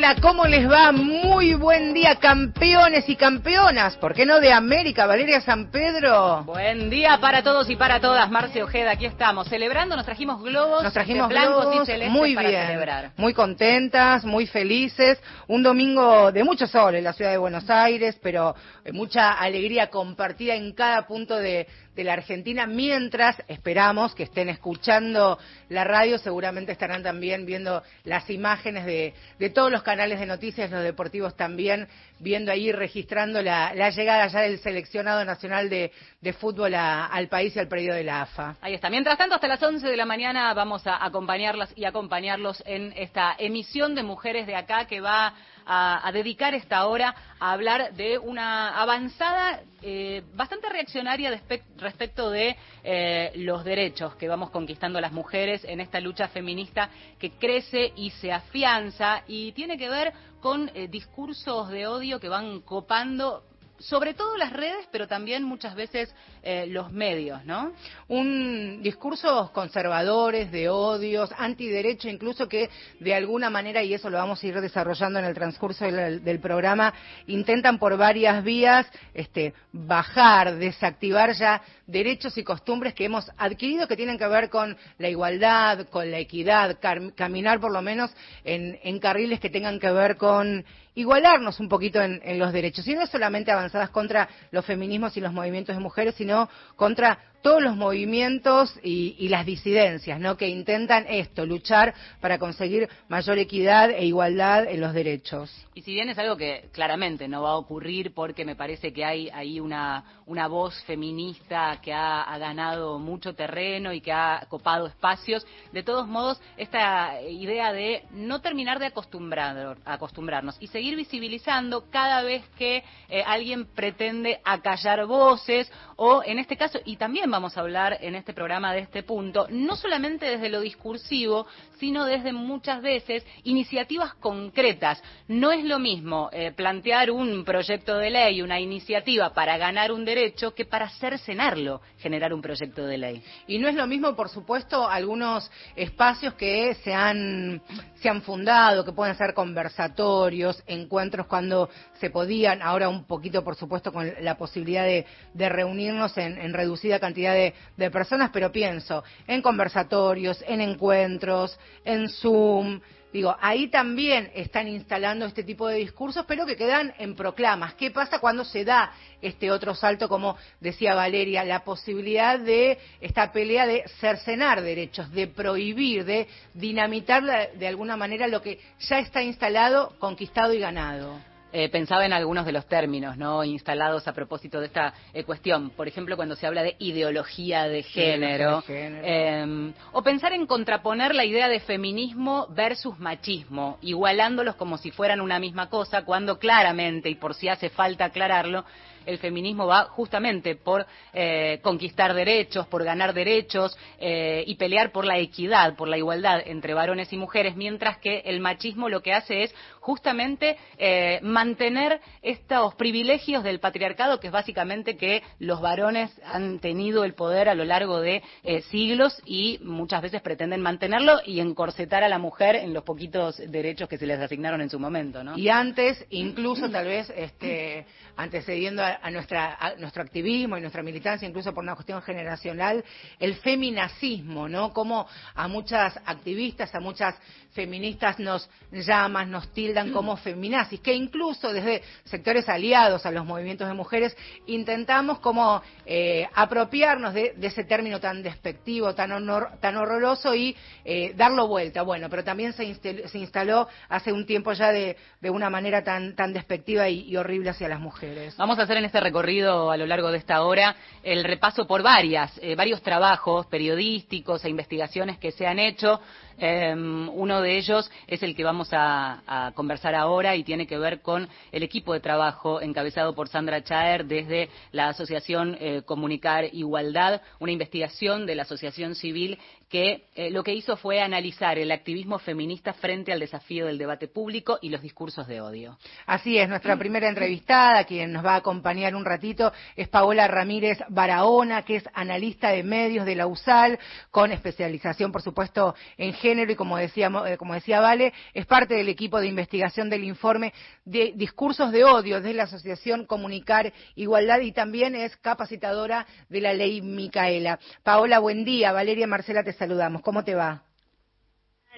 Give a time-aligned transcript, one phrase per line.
[0.00, 0.92] Hola, ¿cómo les va?
[0.92, 3.98] Muy buen día, campeones y campeonas.
[3.98, 6.42] ¿Por qué no de América, Valeria San Pedro?
[6.44, 10.82] Buen día para todos y para todas, Marce Ojeda, aquí estamos celebrando, nos trajimos globos,
[10.82, 13.10] Nos trajimos blancos globos, y celestes muy para bien, celebrar.
[13.18, 15.20] muy contentas, muy felices.
[15.48, 18.54] Un domingo de mucho sol en la ciudad de Buenos Aires, pero
[18.86, 21.66] eh, mucha alegría compartida en cada punto de,
[22.00, 22.66] de la Argentina.
[22.66, 29.50] Mientras esperamos que estén escuchando la radio, seguramente estarán también viendo las imágenes de, de
[29.50, 31.86] todos los canales de noticias, los deportivos también,
[32.18, 37.28] viendo ahí, registrando la, la llegada ya del seleccionado nacional de, de fútbol a- al
[37.28, 38.56] país y al periodo de la AFA.
[38.60, 38.88] Ahí está.
[38.90, 43.34] Mientras tanto, hasta las 11 de la mañana vamos a acompañarlas y acompañarlos en esta
[43.38, 45.34] emisión de Mujeres de Acá que va
[45.66, 51.30] a, dedicar esta hora a hablar de una avanzada eh, bastante reaccionaria
[51.76, 57.32] respecto de eh, los derechos que vamos conquistando las mujeres en esta lucha feminista que
[57.32, 62.60] crece y se afianza y tiene que ver con eh, discursos de odio que van
[62.60, 63.44] copando
[63.80, 67.72] sobre todo las redes, pero también muchas veces eh, los medios, ¿no?
[68.08, 74.42] un discursos conservadores, de odios, antiderecho, incluso que de alguna manera, y eso lo vamos
[74.42, 76.92] a ir desarrollando en el transcurso del, programa,
[77.26, 83.96] intentan por varias vías este, bajar, desactivar ya derechos y costumbres que hemos adquirido que
[83.96, 86.78] tienen que ver con la igualdad, con la equidad,
[87.14, 88.10] caminar por lo menos
[88.44, 90.64] en, en carriles que tengan que ver con
[91.00, 92.86] igualarnos un poquito en, en los derechos.
[92.86, 97.62] Y no solamente avanzadas contra los feminismos y los movimientos de mujeres, sino contra todos
[97.62, 100.36] los movimientos y, y las disidencias, ¿no?
[100.36, 105.50] Que intentan esto, luchar para conseguir mayor equidad e igualdad en los derechos.
[105.72, 109.04] Y si bien es algo que claramente no va a ocurrir porque me parece que
[109.04, 114.86] hay ahí una, una voz feminista que ha, ganado mucho terreno y que ha copado
[114.86, 121.88] espacios, de todos modos, esta idea de no terminar de acostumbrar, acostumbrarnos y seguir visibilizando
[121.90, 127.56] cada vez que eh, alguien pretende acallar voces o en este caso, y también vamos
[127.56, 131.46] a hablar en este programa de este punto, no solamente desde lo discursivo,
[131.78, 135.02] sino desde muchas veces iniciativas concretas.
[135.28, 140.04] No es lo mismo eh, plantear un proyecto de ley, una iniciativa para ganar un
[140.04, 143.22] derecho que para cercenarlo, generar un proyecto de ley.
[143.46, 147.62] Y no es lo mismo, por supuesto, algunos espacios que se han,
[147.94, 153.56] se han fundado, que pueden ser conversatorios, encuentros cuando se podían, ahora un poquito, por
[153.56, 155.06] supuesto, con la posibilidad de,
[155.50, 162.08] reunirnos en, en reducida cantidad de, de personas, pero pienso en conversatorios, en encuentros, en
[162.08, 162.80] Zoom.
[163.12, 167.74] Digo, ahí también están instalando este tipo de discursos, pero que quedan en proclamas.
[167.74, 173.32] ¿Qué pasa cuando se da este otro salto, como decía Valeria, la posibilidad de esta
[173.32, 179.22] pelea de cercenar derechos, de prohibir, de dinamitar de alguna manera lo que ya está
[179.22, 181.18] instalado, conquistado y ganado?
[181.52, 185.70] Eh, pensaba en algunos de los términos no instalados a propósito de esta eh, cuestión.
[185.70, 188.56] Por ejemplo, cuando se habla de ideología de género.
[188.56, 189.02] de género.
[189.04, 195.20] Eh, o pensar en contraponer la idea de feminismo versus machismo, igualándolos como si fueran
[195.20, 198.64] una misma cosa, cuando claramente, y por si hace falta aclararlo,
[199.06, 205.04] el feminismo va justamente por eh, conquistar derechos, por ganar derechos eh, y pelear por
[205.04, 209.12] la equidad, por la igualdad entre varones y mujeres, mientras que el machismo lo que
[209.12, 216.10] hace es justamente eh, mantener estos privilegios del patriarcado, que es básicamente que los varones
[216.24, 221.20] han tenido el poder a lo largo de eh, siglos y muchas veces pretenden mantenerlo
[221.24, 224.78] y encorsetar a la mujer en los poquitos derechos que se les asignaron en su
[224.78, 225.36] momento, ¿no?
[225.36, 227.86] Y antes, incluso tal vez, este,
[228.16, 232.84] antecediendo a, a nuestra, a nuestro activismo y nuestra militancia, incluso por una cuestión generacional,
[233.18, 234.72] el feminacismo, ¿no?
[234.72, 237.14] Como a muchas activistas, a muchas
[237.52, 243.66] feministas nos llaman, nos tildan como feminazis, que incluso desde sectores aliados a los movimientos
[243.66, 244.16] de mujeres
[244.46, 250.56] intentamos como eh, apropiarnos de, de ese término tan despectivo, tan, honor, tan horroroso y
[250.84, 251.82] eh, darlo vuelta.
[251.82, 255.82] Bueno, pero también se, instal- se instaló hace un tiempo ya de, de una manera
[255.82, 258.36] tan, tan despectiva y, y horrible hacia las mujeres.
[258.36, 261.82] Vamos a hacer en este recorrido a lo largo de esta hora el repaso por
[261.82, 266.00] varias, eh, varios trabajos periodísticos e investigaciones que se han hecho.
[266.38, 271.02] Em, uno de ellos es el que vamos a, conversar ahora y tiene que ver
[271.02, 277.20] con el equipo de trabajo encabezado por Sandra Chaer desde la Asociación eh, Comunicar Igualdad,
[277.38, 279.38] una investigación de la Asociación Civil
[279.70, 284.08] que eh, lo que hizo fue analizar el activismo feminista frente al desafío del debate
[284.08, 285.78] público y los discursos de odio.
[286.06, 290.78] Así es, nuestra primera entrevistada, quien nos va a acompañar un ratito, es Paola Ramírez
[290.88, 293.78] Barahona, que es analista de medios de la USAL,
[294.10, 298.74] con especialización, por supuesto, en género y, como, decíamos, eh, como decía Vale, es parte
[298.74, 300.52] del equipo de investigación del informe
[300.84, 306.54] de discursos de odio de la Asociación Comunicar Igualdad y también es capacitadora de la
[306.54, 307.60] ley Micaela.
[307.84, 308.72] Paola, buen día.
[308.72, 310.00] Valeria Marcela te saludamos.
[310.00, 310.62] ¿Cómo te va?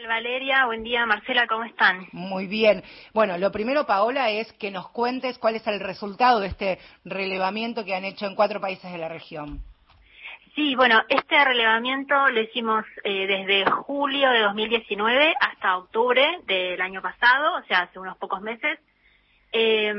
[0.06, 2.06] Valeria, buen día Marcela, ¿cómo están?
[2.12, 2.82] Muy bien.
[3.12, 7.84] Bueno, lo primero, Paola, es que nos cuentes cuál es el resultado de este relevamiento
[7.84, 9.60] que han hecho en cuatro países de la región.
[10.54, 17.00] Sí, bueno, este relevamiento lo hicimos eh, desde julio de 2019 hasta octubre del año
[17.00, 18.78] pasado, o sea, hace unos pocos meses.
[19.52, 19.94] Eh,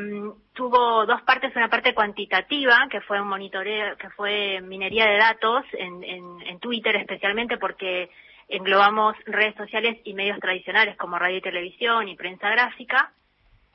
[0.54, 5.64] tuvo dos partes, una parte cuantitativa, que fue un monitoreo, que fue minería de datos
[5.74, 8.10] en, en, Twitter especialmente porque
[8.48, 13.12] englobamos redes sociales y medios tradicionales como radio y televisión y prensa gráfica.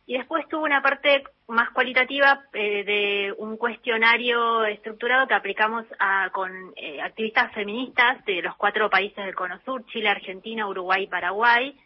[0.06, 6.30] Y después tuvo una parte más cualitativa eh, de un cuestionario estructurado que aplicamos a,
[6.30, 11.08] con eh, activistas feministas de los cuatro países del Cono Sur, Chile, Argentina, Uruguay y
[11.08, 11.76] Paraguay,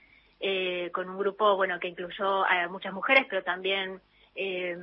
[0.44, 4.00] eh, con un grupo bueno que incluyó a muchas mujeres, pero también
[4.34, 4.76] eh,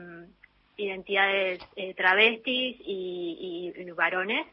[0.77, 4.47] identidades eh, travestis y, varones.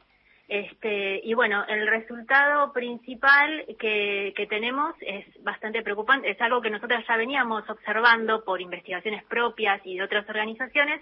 [0.48, 6.70] Este, y bueno, el resultado principal que, que, tenemos es bastante preocupante, es algo que
[6.70, 11.00] nosotros ya veníamos observando por investigaciones propias y de otras organizaciones,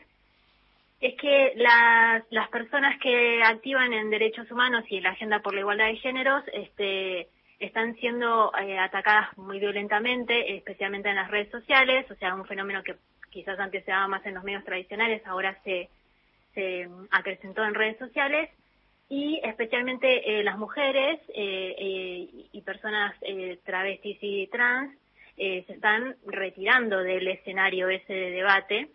[1.00, 5.54] es que las, las personas que activan en derechos humanos y en la agenda por
[5.54, 7.28] la igualdad de géneros, este,
[7.64, 12.82] están siendo eh, atacadas muy violentamente, especialmente en las redes sociales, o sea, un fenómeno
[12.82, 12.96] que
[13.30, 15.88] quizás antes se daba más en los medios tradicionales, ahora se,
[16.54, 18.50] se acrecentó en redes sociales,
[19.08, 23.14] y especialmente eh, las mujeres eh, y personas
[23.64, 24.96] travestis y trans
[25.36, 28.88] se están retirando del escenario ese de debate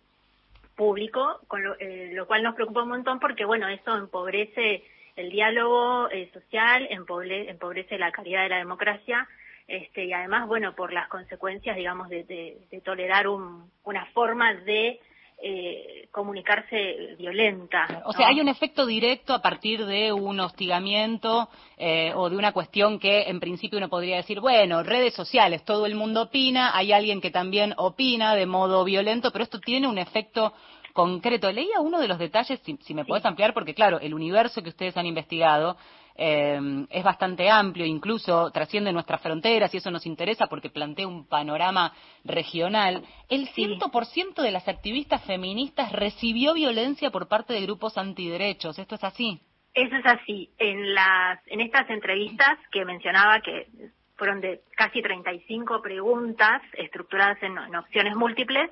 [0.74, 4.82] público, con lo cual nos preocupa un montón porque, bueno, eso empobrece
[5.16, 9.28] el diálogo eh, social empobrece la calidad de la democracia
[9.70, 14.98] este, y además, bueno, por las consecuencias, digamos, de, tolerar una forma de
[15.40, 18.02] eh, comunicarse violenta.
[18.04, 21.48] O sea, hay un efecto directo a partir de un hostigamiento
[21.78, 25.86] eh, o de una cuestión que en principio uno podría decir, bueno, redes sociales, todo
[25.86, 29.98] el mundo opina, hay alguien que también opina de modo violento, pero esto tiene un
[29.98, 30.52] efecto
[30.92, 31.50] concreto.
[31.50, 34.96] Leía uno de los detalles, si, me puedes ampliar, porque claro, el universo que ustedes
[34.96, 35.76] han investigado
[36.16, 41.26] eh, es bastante amplio, incluso trasciende nuestras fronteras y eso nos interesa porque plantea un
[41.26, 41.92] panorama
[42.24, 43.04] regional.
[43.28, 48.78] El 100% de las activistas feministas recibió violencia por parte de grupos antiderechos.
[48.78, 49.40] ¿Esto es así?
[49.72, 50.50] Eso es así.
[50.58, 53.68] En las en estas entrevistas que mencionaba que
[54.16, 58.70] fueron de casi 35 preguntas estructuradas en opciones múltiples,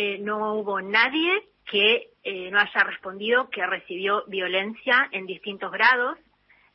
[0.00, 6.16] eh, no hubo nadie que eh, no haya respondido que recibió violencia en distintos grados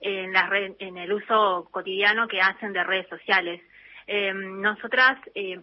[0.02, 3.62] en, la en el uso cotidiano que hacen de redes sociales.
[4.08, 5.62] Em, nosotras, eh,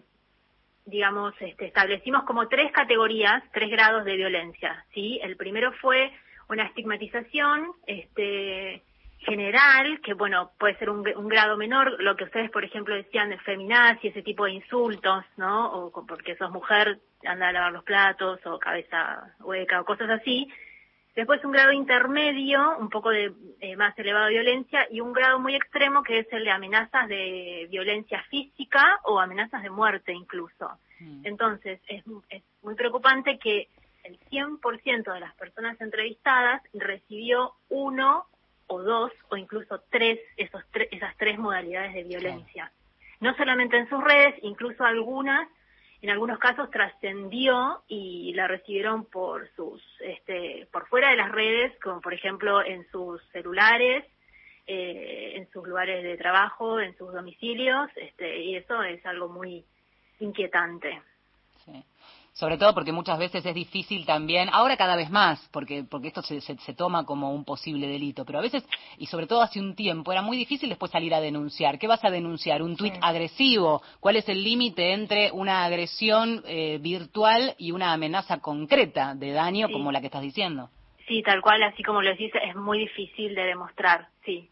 [0.87, 4.83] digamos, este, establecimos como tres categorías, tres grados de violencia.
[4.95, 5.19] ¿sí?
[5.21, 6.11] El primero fue
[6.49, 8.81] una estigmatización, este,
[9.21, 13.37] general, que bueno, puede ser un, grado menor, lo que ustedes, por ejemplo, decían de
[13.39, 15.71] feminaz y ese tipo de insultos, ¿no?
[15.73, 20.47] O porque sos mujer, anda a lavar los platos, o cabeza hueca, o cosas así.
[21.15, 25.55] Después un grado intermedio, un poco de eh, más elevada violencia, y un grado muy
[25.55, 30.79] extremo que es el de amenazas de violencia física o amenazas de muerte incluso.
[30.99, 31.25] Mm.
[31.25, 33.67] Entonces, es, es muy preocupante que
[34.03, 38.25] el 100% de las personas entrevistadas recibió uno
[38.71, 42.71] o dos o incluso tres, esos esas tres modalidades de violencia.
[43.19, 45.47] No solamente en sus redes, incluso algunas,
[46.01, 51.77] en algunos casos trascendió y la recibieron por sus, este, por fuera de las redes,
[51.83, 54.05] como por ejemplo en sus celulares,
[54.65, 59.65] eh, en sus lugares de trabajo, en sus domicilios, este, y eso es algo muy
[60.19, 61.01] inquietante.
[62.33, 66.21] Sobre todo porque muchas veces es difícil también, ahora cada vez más, porque, porque esto
[66.21, 68.65] se, se, toma como un posible delito, pero a veces,
[68.97, 71.77] y sobre todo hace un tiempo, era muy difícil después salir a denunciar.
[71.77, 72.61] ¿Qué vas a denunciar?
[72.61, 73.81] ¿Un tuit agresivo?
[73.99, 79.69] ¿Cuál es el límite entre una agresión eh, virtual y una amenaza concreta de daño
[79.69, 80.69] como la que estás diciendo?
[81.07, 84.49] Sí, tal cual, así como lo decís, es muy difícil de demostrar, sí.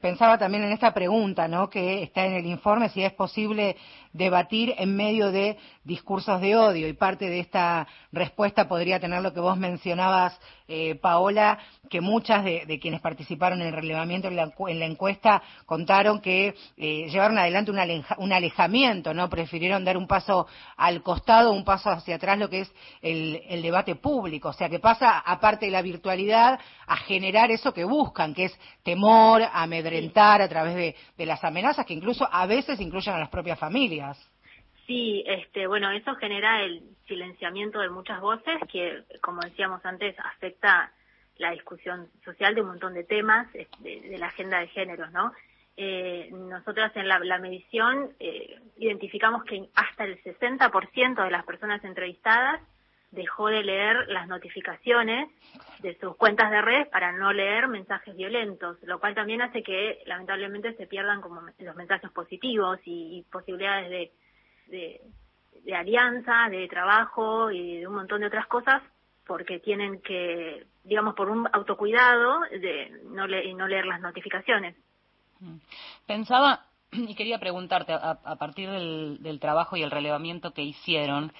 [0.00, 1.68] Pensaba también en esta pregunta, ¿no?
[1.68, 3.76] Que está en el informe, si es posible
[4.18, 9.32] debatir en medio de discursos de odio y parte de esta respuesta podría tener lo
[9.32, 11.58] que vos mencionabas, eh, Paola,
[11.88, 17.38] que muchas de, quienes participaron en el relevamiento en la, encuesta contaron que eh, llevaron
[17.38, 19.30] adelante un, alejamiento, ¿no?
[19.30, 20.46] Prefirieron dar un paso
[20.76, 24.50] al costado, un paso hacia atrás, lo que es el, debate público.
[24.50, 28.58] O sea, que pasa, aparte de la virtualidad, a generar eso que buscan, que es
[28.82, 33.58] temor, amedrentar a través de las amenazas, que incluso a veces incluyen a las propias
[33.58, 34.07] familias.
[34.86, 40.92] Sí, este, bueno, eso genera el silenciamiento de muchas voces que, como decíamos antes, afecta
[41.36, 45.32] la discusión social de un montón de temas de, de la agenda de géneros, ¿no?
[45.80, 52.60] Eh, nosotras en la, medición eh, identificamos que hasta el 60% de las personas entrevistadas
[53.10, 55.28] dejó de leer las notificaciones
[55.80, 60.02] de sus cuentas de redes para no leer mensajes violentos, lo cual también hace que
[60.06, 64.12] lamentablemente se pierdan como los mensajes positivos y posibilidades de
[64.68, 68.82] de, alianza, de trabajo y de un montón de otras cosas,
[69.26, 74.76] porque tienen que, digamos, por un autocuidado, de no, le, no leer las notificaciones.
[76.06, 81.32] Pensaba y quería preguntarte, a, partir del, trabajo y el relevamiento que hicieron,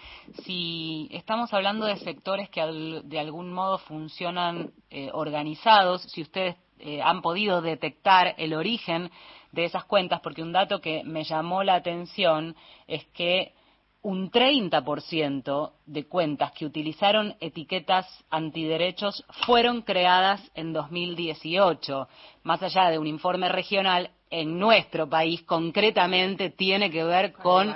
[0.44, 2.60] si estamos hablando de sectores que
[3.04, 9.10] de algún modo funcionan eh, organizados, si ustedes eh, han podido detectar el origen
[9.52, 12.54] de esas cuentas, porque un dato que me llamó la atención
[12.86, 13.54] es que
[14.02, 22.08] un 30% de cuentas que utilizaron etiquetas antiderechos fueron creadas en 2018.
[22.44, 27.75] Más allá de un informe regional, en nuestro país concretamente tiene que ver con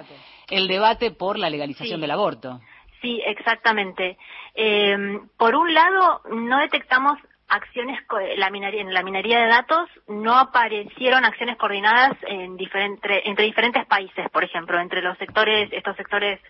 [0.48, 2.60] el debate por la legalización del aborto.
[3.00, 4.16] Sí, exactamente.
[4.54, 7.18] Eh, por un lado, no detectamos
[7.48, 8.00] acciones
[8.36, 14.30] la minería, en la minería de datos no aparecieron acciones coordinadas en entre diferentes países,
[14.30, 16.40] por ejemplo, entre los sectores, estos sectores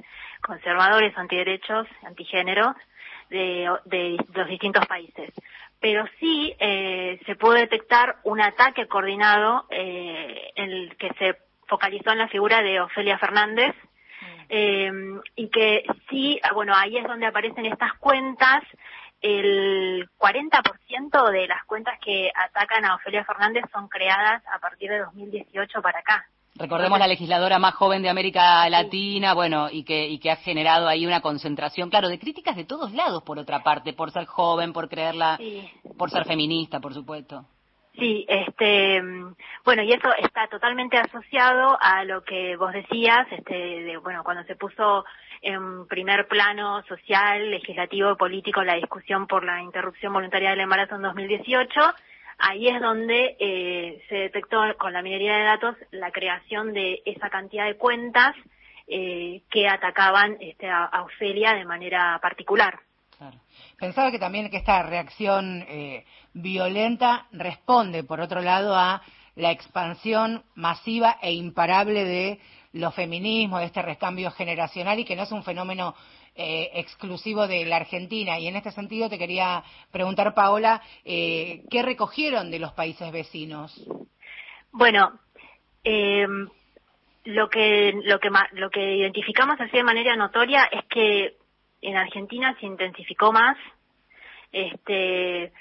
[0.40, 2.74] conservadores, antiderechos, antigénero,
[3.30, 5.32] de, de los distintos países.
[5.82, 11.36] Pero sí eh, se pudo detectar un ataque coordinado eh, en el que se
[11.66, 13.74] focalizó en la figura de Ofelia Fernández,
[14.48, 14.90] eh,
[15.36, 18.62] y que sí, bueno, ahí es donde aparecen estas cuentas
[19.22, 24.98] el 40% de las cuentas que atacan a Ofelia Fernández son creadas a partir de
[24.98, 26.26] 2018 para acá.
[26.54, 30.86] Recordemos la legisladora más joven de América Latina, bueno, y que, y que ha generado
[30.86, 34.72] ahí una concentración, claro, de críticas de todos lados, por otra parte, por ser joven,
[34.72, 35.38] por creerla,
[35.96, 37.46] por ser feminista, por supuesto.
[37.98, 39.02] Sí, este,
[39.64, 44.44] bueno, y eso está totalmente asociado a lo que vos decías, este, de, bueno, cuando
[44.44, 45.04] se puso
[45.42, 51.02] en primer plano social, legislativo, político la discusión por la interrupción voluntaria del embarazo en
[51.02, 51.68] 2018,
[52.42, 57.30] ahí es donde eh, se detectó con la minería de datos la creación de esa
[57.30, 58.34] cantidad de cuentas
[58.88, 62.80] eh, que atacaban este, a, Ofelia de manera particular.
[63.78, 69.02] Pensaba que también que esta reacción eh, violenta responde, por otro lado, a
[69.36, 72.40] la expansión masiva e imparable de
[72.72, 75.94] los feminismos, de este recambio generacional y que no es un fenómeno
[76.34, 78.38] eh, exclusivo de la Argentina.
[78.38, 83.86] Y en este sentido te quería preguntar, Paola, eh, ¿qué recogieron de los países vecinos?
[84.70, 85.20] Bueno,
[87.24, 91.36] lo que lo que lo que identificamos así de manera notoria es que
[91.82, 93.58] en Argentina se intensificó más,
[94.52, 95.52] este,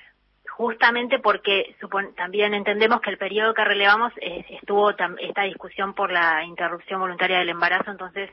[0.50, 1.76] justamente porque
[2.16, 7.50] también entendemos que el periodo que relevamos estuvo esta discusión por la interrupción voluntaria del
[7.50, 8.30] embarazo, entonces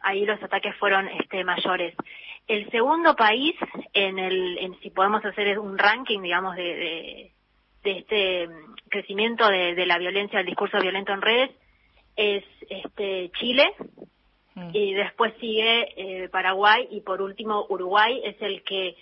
[0.00, 1.94] ahí los ataques fueron este, mayores.
[2.46, 3.54] El segundo país,
[3.92, 7.32] en el, si podemos hacer un ranking, digamos, de,
[7.82, 8.48] de, este
[8.88, 11.50] crecimiento de, la violencia, del discurso violento en redes,
[12.16, 13.72] es este, Chile,
[14.54, 14.70] Mm.
[14.72, 18.96] y después sigue eh, Paraguay y por último Uruguay es el que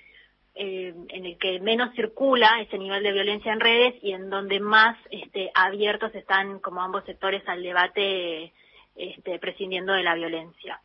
[0.55, 4.61] eh, en el que menos circula ese nivel de violencia en redes y en donde
[4.61, 8.52] más este, abiertos están como ambos sectores al debate
[8.97, 10.81] este, prescindiendo de la violencia.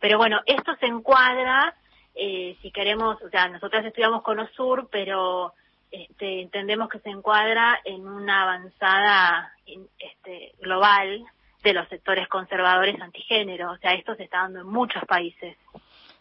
[0.00, 1.74] Pero bueno, esto se encuadra,
[2.14, 5.54] eh, si queremos, o sea, nosotros estudiamos con OSUR, pero
[5.90, 9.52] este, entendemos que se encuadra en una avanzada
[9.98, 11.24] este, global
[11.62, 13.72] de los sectores conservadores antigénero.
[13.72, 15.56] O sea, esto se está dando en muchos países.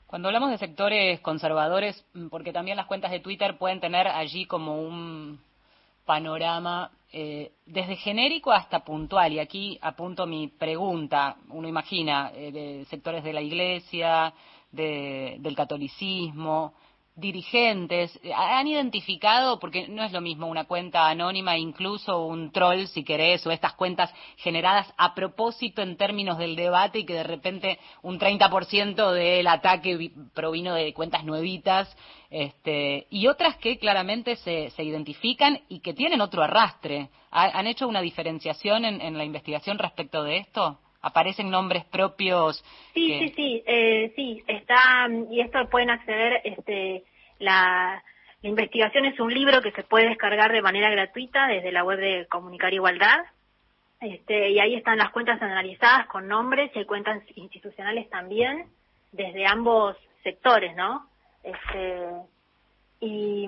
[0.05, 4.45] Cuando hablamos de sectores conservadores, mm, porque también las cuentas de Twitter pueden tener allí
[4.45, 5.39] como un
[6.11, 9.31] panorama eh, desde genérico hasta puntual.
[9.31, 11.37] Y aquí apunto mi pregunta.
[11.51, 14.33] Uno imagina eh, de sectores de la Iglesia,
[14.69, 16.73] del catolicismo,
[17.15, 23.03] dirigentes han identificado, porque no es lo mismo una cuenta anónima, incluso un troll, si
[23.03, 27.79] querés, o estas cuentas generadas a propósito en términos del debate y que de repente
[28.01, 31.95] un 30% del ataque provino de cuentas nuevitas,
[32.29, 37.09] este, y otras que claramente se, se identifican y que tienen otro arrastre.
[37.29, 40.79] ¿Han hecho una diferenciación en la investigación respecto de esto?
[41.01, 42.63] Aparecen nombres propios.
[42.93, 47.03] Sí, sí, sí, eh, sí, está, y esto pueden acceder, este,
[47.39, 48.03] la,
[48.41, 51.99] la investigación es un libro que se puede descargar de manera gratuita desde la web
[51.99, 53.19] de Comunicar Igualdad.
[53.99, 58.65] Este, y ahí están las cuentas analizadas con nombres y hay cuentas institucionales también
[59.11, 61.07] desde ambos sectores, ¿no?
[61.43, 62.07] Este,
[62.99, 63.47] y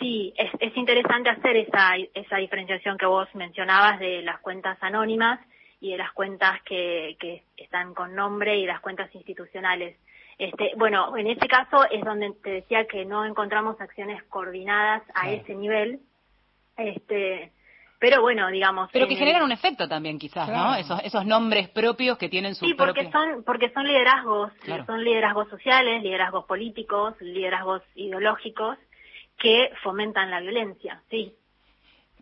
[0.00, 5.38] sí, es, es interesante hacer esa, esa diferenciación que vos mencionabas de las cuentas anónimas
[5.84, 9.98] y de las cuentas que, que están con nombre y las cuentas institucionales.
[10.38, 15.30] Este, bueno, en este caso es donde te decía que no encontramos acciones coordinadas a
[15.30, 16.00] ese nivel.
[16.78, 17.52] Este,
[17.98, 18.88] pero bueno, digamos.
[18.94, 20.74] Pero que generan un efecto también, quizás, ¿no?
[20.74, 24.52] Esos, esos nombres propios que tienen su Sí, porque son porque son liderazgos,
[24.86, 28.78] son liderazgos sociales, liderazgos políticos, liderazgos ideológicos
[29.36, 31.34] que fomentan la violencia, sí.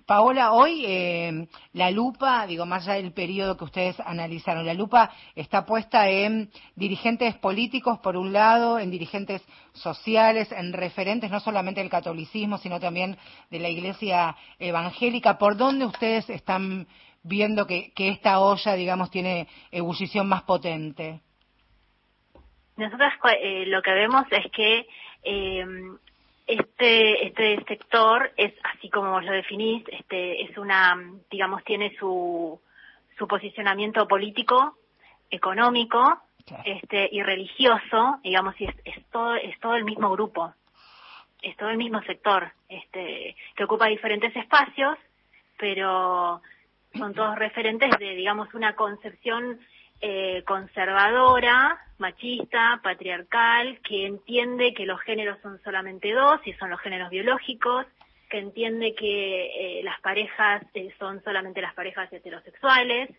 [0.06, 5.11] Paola, hoy eh, la lupa, digo, más allá del periodo que ustedes analizaron, la lupa
[5.35, 9.42] está puesta en dirigentes políticos, por un lado, en dirigentes
[9.73, 13.16] sociales, en referentes no solamente del catolicismo, sino también
[13.50, 15.38] de la iglesia evangélica.
[15.38, 16.87] ¿Por dónde ustedes están
[17.23, 21.21] viendo que, esta olla, digamos, tiene ebullición más potente?
[22.76, 24.87] Nosotros eh, lo que vemos es que
[25.23, 25.64] eh,
[26.47, 30.97] este, este sector es, así como vos lo definís, este, es una,
[31.31, 32.61] digamos, tiene su,
[33.17, 34.77] su posicionamiento político,
[35.31, 36.21] económico,
[36.65, 40.53] este, y religioso, digamos, y es, es todo, es todo el mismo grupo,
[41.41, 44.99] es todo el mismo sector, este, que ocupa diferentes espacios,
[45.57, 46.43] pero
[46.95, 49.61] son todos referentes de, digamos, una concepción
[50.02, 56.80] eh, conservadora, machista, patriarcal, que entiende que los géneros son solamente dos y son los
[56.80, 57.87] géneros biológicos,
[58.28, 63.10] que entiende que eh, las parejas eh, son solamente las parejas heterosexuales,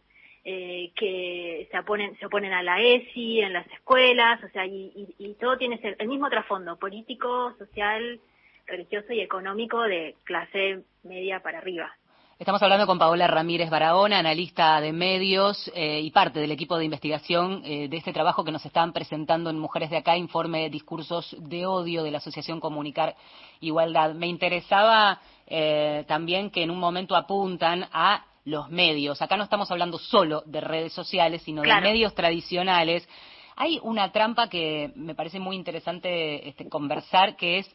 [0.44, 5.16] eh, que se oponen, se oponen a la ESI en las escuelas, o sea, y,
[5.18, 8.20] y todo tiene el mismo trasfondo político, social,
[8.68, 11.96] religioso y económico de clase media para arriba.
[12.44, 16.84] Estamos hablando con Paola Ramírez Barahona, analista de medios eh, y parte del equipo de
[16.84, 21.38] investigación eh, de este trabajo que nos están presentando en Mujeres de Acá, informe Discursos
[21.40, 23.16] de Odio de la Asociación Comunicar
[23.62, 24.14] Igualdad.
[24.14, 29.22] Me interesaba eh, también que en un momento apuntan a los medios.
[29.22, 33.08] Acá no estamos hablando solo de redes sociales, sino de medios tradicionales.
[33.56, 37.74] Hay una trampa que me parece muy interesante este, conversar, que es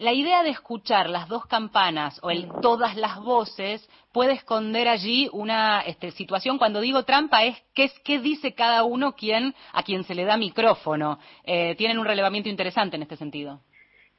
[0.00, 5.28] la idea de escuchar las dos campanas o el todas las voces puede esconder allí
[5.30, 6.56] una este, situación.
[6.56, 10.24] Cuando digo trampa es qué, es qué dice cada uno quien, a quien se le
[10.24, 11.18] da micrófono.
[11.44, 13.60] Eh, tienen un relevamiento interesante en este sentido.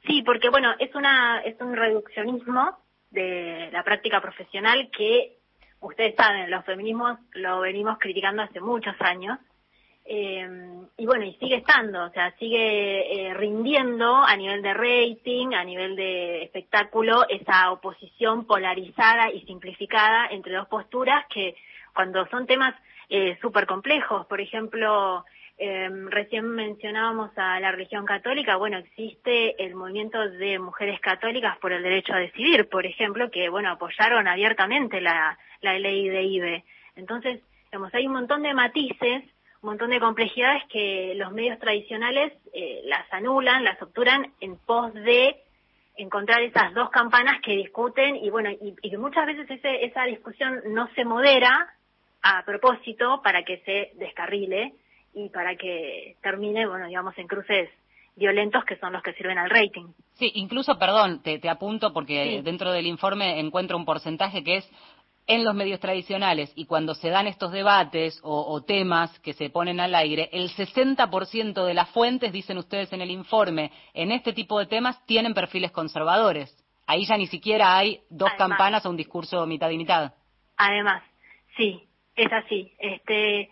[0.06, 2.78] Sí, porque bueno, es, una, es un reduccionismo
[3.10, 5.38] de la práctica profesional que
[5.80, 9.36] ustedes saben, los feminismos lo venimos criticando hace muchos años
[10.04, 10.48] eh,
[10.96, 15.64] y bueno, y sigue estando, o sea, sigue eh, rindiendo a nivel de rating, a
[15.64, 21.56] nivel de espectáculo, esa oposición polarizada y simplificada entre dos posturas que
[21.94, 22.74] cuando son temas
[23.08, 25.24] eh, súper complejos, por ejemplo,
[25.58, 31.72] eh, recién mencionábamos a la religión católica, bueno, existe el movimiento de mujeres católicas por
[31.72, 36.64] el derecho a decidir, por ejemplo, que, bueno, apoyaron abiertamente la, la ley de IBE.
[36.96, 39.24] Entonces, digamos, hay un montón de matices
[39.62, 44.92] un montón de complejidades que los medios tradicionales eh, las anulan, las obturan en pos
[44.92, 45.36] de
[45.96, 50.60] encontrar esas dos campanas que discuten y bueno, y, que muchas veces ese, esa discusión
[50.66, 51.74] no se modera
[52.22, 54.74] a propósito para que se descarrile
[55.14, 57.68] y para que termine, bueno, digamos, en cruces
[58.16, 59.86] violentos que son los que sirven al rating.
[60.14, 64.70] Sí, incluso, perdón, te, te apunto porque dentro del informe encuentro un porcentaje que es
[65.26, 69.80] en los medios tradicionales y cuando se dan estos debates o, temas que se ponen
[69.80, 74.58] al aire, el 60% de las fuentes, dicen ustedes en el informe, en este tipo
[74.58, 76.56] de temas tienen perfiles conservadores.
[76.86, 80.12] Ahí ya ni siquiera hay dos campanas o un discurso mitad y mitad.
[80.56, 81.02] Además,
[81.56, 82.72] sí, es así.
[82.78, 83.48] Este,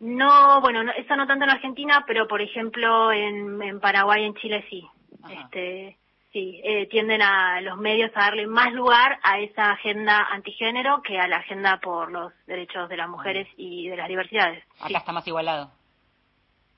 [0.00, 4.64] No, bueno, eso no tanto en Argentina, pero por ejemplo en, en Paraguay, en Chile
[4.68, 4.84] sí.
[5.30, 5.96] Este,
[6.34, 11.18] sí, eh, tienden a los medios a darle más lugar a esa agenda antigénero que
[11.18, 14.64] a la agenda por los derechos de las mujeres y de las diversidades.
[14.80, 15.70] Acá está más igualado.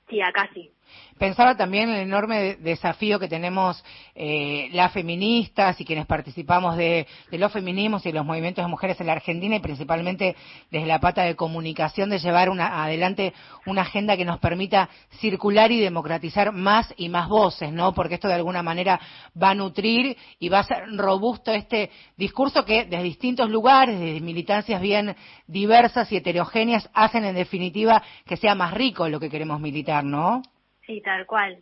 [0.08, 0.70] Sí, acá sí.
[1.18, 3.82] Pensaba también el enorme desafío que tenemos
[4.14, 9.00] eh, las feministas y quienes participamos de, los feminismos y de los movimientos de mujeres
[9.00, 10.36] en la Argentina y principalmente
[10.70, 13.32] desde la pata de comunicación de llevar una, adelante
[13.64, 17.94] una agenda que nos permita circular y democratizar más y más voces, ¿no?
[17.94, 19.00] Porque esto de alguna manera
[19.40, 24.20] va a nutrir y va a ser robusto este discurso que desde distintos lugares, desde
[24.20, 29.60] militancias bien diversas y heterogéneas, hacen en definitiva que sea más rico lo que queremos
[29.60, 30.42] militar, ¿no?
[30.86, 31.58] Sí, tal cual.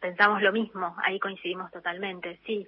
[0.00, 2.66] Pensamos lo mismo, ahí coincidimos totalmente, sí.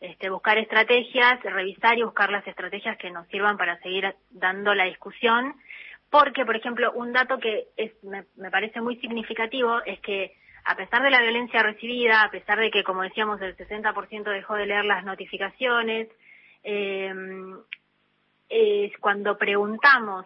[0.00, 4.84] Este, buscar estrategias, revisar y buscar las estrategias que nos sirvan para seguir dando la
[4.84, 5.54] discusión,
[6.10, 11.02] porque, por ejemplo, un dato que es, me, parece muy significativo es que a pesar
[11.02, 14.84] de la violencia recibida, a pesar de que, como decíamos, el 60% dejó de leer
[14.84, 16.08] las notificaciones,
[16.62, 17.12] eh,
[19.00, 20.24] cuando preguntamos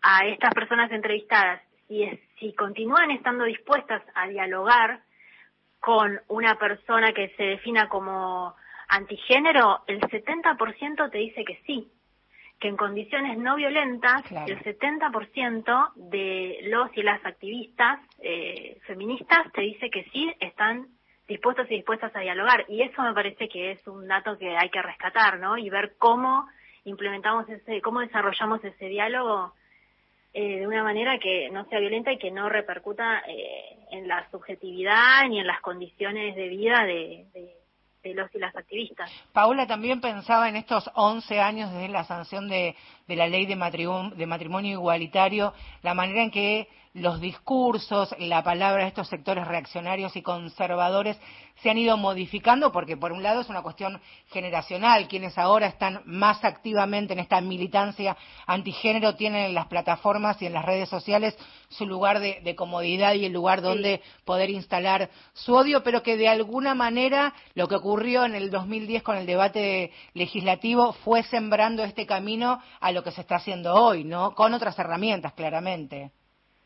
[0.00, 2.04] a estas personas entrevistadas si,
[2.42, 5.00] si continúan estando dispuestas a dialogar
[5.78, 8.54] con una persona que se defina como
[8.88, 11.88] antigénero, el 70% te dice que sí,
[12.58, 19.62] que en condiciones no violentas el 70% de los y las activistas eh, feministas te
[19.62, 20.88] dice que sí están
[21.28, 24.68] dispuestos y dispuestas a dialogar y eso me parece que es un dato que hay
[24.68, 25.56] que rescatar, ¿no?
[25.56, 26.48] Y ver cómo
[26.84, 29.54] implementamos ese, cómo desarrollamos ese diálogo
[30.34, 34.30] eh, de una manera que no sea violenta y que no repercuta eh, en la
[34.30, 37.26] subjetividad ni en las condiciones de vida de,
[38.14, 39.10] los y las activistas.
[39.32, 42.74] Paula también pensaba en estos 11 años desde la sanción de,
[43.06, 48.82] de la ley de de matrimonio igualitario, la manera en que los discursos, la palabra
[48.82, 51.18] de estos sectores reaccionarios y conservadores
[51.62, 54.00] se han ido modificando porque por un lado es una cuestión
[54.30, 60.46] generacional, quienes ahora están más activamente en esta militancia antigénero tienen en las plataformas y
[60.46, 61.36] en las redes sociales
[61.70, 66.28] su lugar de, comodidad y el lugar donde poder instalar su odio, pero que de
[66.28, 72.04] alguna manera lo que ocurrió en el 2010 con el debate legislativo fue sembrando este
[72.04, 74.34] camino a lo que se está haciendo hoy, ¿no?
[74.34, 76.12] Con otras herramientas, claramente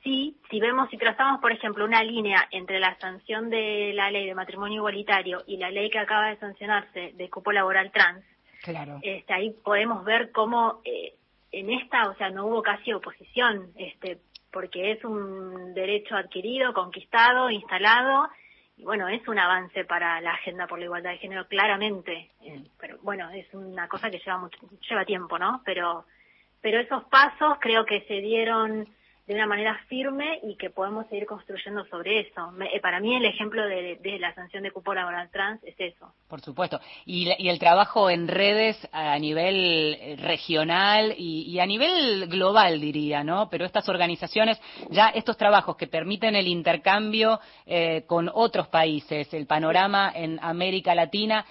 [0.07, 4.25] sí, si vemos, si trazamos, por ejemplo, una línea entre la sanción de la ley
[4.25, 8.25] de matrimonio igualitario y la ley que acaba de sancionarse de cupo laboral trans,
[8.63, 9.01] claro.
[9.03, 11.15] este, ahí podemos ver cómo eh,
[11.51, 14.19] en esta, o sea, no hubo casi oposición, este,
[14.53, 18.29] porque es un derecho adquirido, conquistado, instalado,
[18.77, 22.63] y bueno, es un avance para la agenda por la igualdad de género, claramente, eh,
[22.79, 25.63] pero bueno, es una cosa que lleva mucho, lleva tiempo, ¿no?
[25.65, 26.05] Pero,
[26.61, 28.87] pero esos pasos creo que se dieron
[29.27, 32.53] de una manera firme y que podemos seguir construyendo sobre eso.
[32.73, 36.13] Eh, para mí el ejemplo de, la sanción de cupo laboral trans es eso.
[36.29, 36.81] Por supuesto.
[37.05, 43.49] Y, el trabajo en redes a nivel eh, regional y, a nivel global, diría, ¿no?
[43.51, 44.61] Pero estas organizaciones,
[44.91, 50.95] ya estos trabajos que permiten el intercambio eh, con otros países, el panorama en América
[50.95, 51.45] Latina,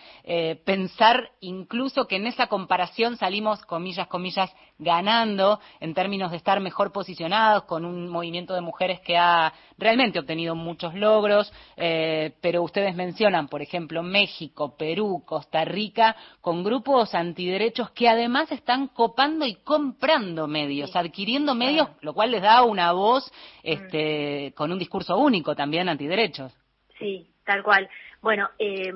[0.64, 6.92] pensar incluso que en esa comparación salimos, comillas, comillas, ganando en términos de estar mejor
[6.92, 12.96] posicionados, con un movimiento de mujeres que ha realmente obtenido muchos logros, eh, pero ustedes
[12.96, 19.56] mencionan, por ejemplo, México, Perú, Costa Rica, con grupos antiderechos que además están copando y
[19.56, 23.32] comprando medios, adquiriendo medios, lo cual les da una voz
[23.64, 26.56] este, con un discurso único también antiderechos.
[27.00, 27.90] Sí, tal cual.
[28.22, 28.94] Bueno, eh,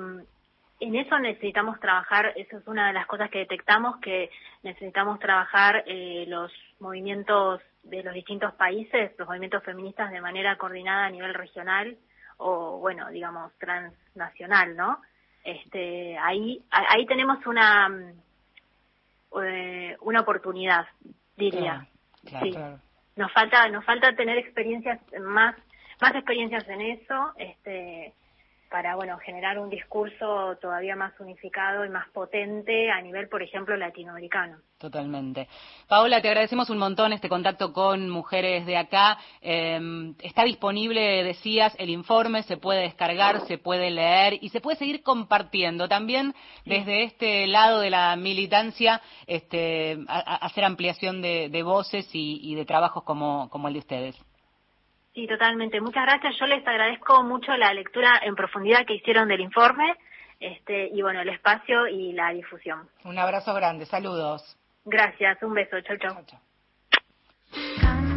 [0.80, 4.30] en eso necesitamos trabajar, eso es una de las cosas que detectamos, que
[4.64, 11.06] necesitamos trabajar eh, los movimientos de los distintos países, los movimientos feministas de manera coordinada
[11.06, 11.98] a nivel regional
[12.38, 15.02] o, bueno, digamos, transnacional, ¿no?
[15.44, 17.90] Este, ahí, ahí tenemos una,
[19.44, 20.86] eh, una oportunidad,
[21.36, 21.88] diría.
[22.24, 22.56] sí.
[23.16, 25.54] Nos falta, nos falta tener experiencias más,
[26.00, 28.14] más experiencias en eso, este,
[28.70, 33.76] para bueno generar un discurso todavía más unificado y más potente a nivel, por ejemplo,
[33.76, 34.58] latinoamericano.
[34.78, 35.50] Totalmente.
[35.88, 39.18] Paola, te agradecemos un montón este contacto con mujeres de acá.
[39.42, 44.78] Em, está disponible, decías, el informe, se puede descargar, se puede leer y se puede
[44.78, 45.90] seguir compartiendo.
[45.90, 52.66] También desde este lado de la militancia, este, hacer ampliación de, voces y, y de
[52.66, 54.29] trabajos como, como el de ustedes.
[55.20, 55.82] Sí, totalmente.
[55.82, 56.38] Muchas gracias.
[56.40, 59.96] Yo les agradezco mucho la lectura en profundidad que hicieron del informe
[60.40, 62.88] este, y bueno, el espacio y la difusión.
[63.04, 63.86] Un abrazo grande.
[63.86, 64.58] Saludos.
[64.86, 65.44] Gracias.
[65.44, 65.82] Un beso.
[65.82, 65.98] chau.
[65.98, 66.24] chau.
[66.26, 66.40] chau,
[67.84, 68.09] chau.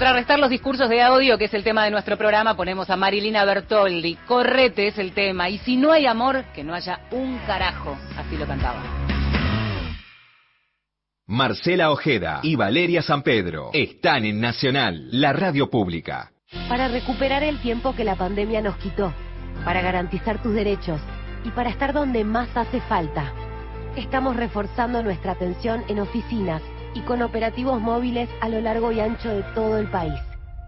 [0.00, 3.44] Contrarrestar los discursos de odio, que es el tema de nuestro programa, ponemos a Marilina
[3.44, 4.14] Bertoldi.
[4.26, 5.50] Correte es el tema.
[5.50, 7.98] Y si no hay amor, que no haya un carajo.
[8.16, 8.82] Así lo cantaba.
[11.26, 16.32] Marcela Ojeda y Valeria San Pedro están en Nacional, la radio pública.
[16.70, 19.12] Para recuperar el tiempo que la pandemia nos quitó,
[19.66, 20.98] para garantizar tus derechos
[21.44, 23.34] y para estar donde más hace falta.
[23.96, 26.62] Estamos reforzando nuestra atención en oficinas
[26.94, 30.18] y con operativos móviles a lo largo y ancho de todo el país.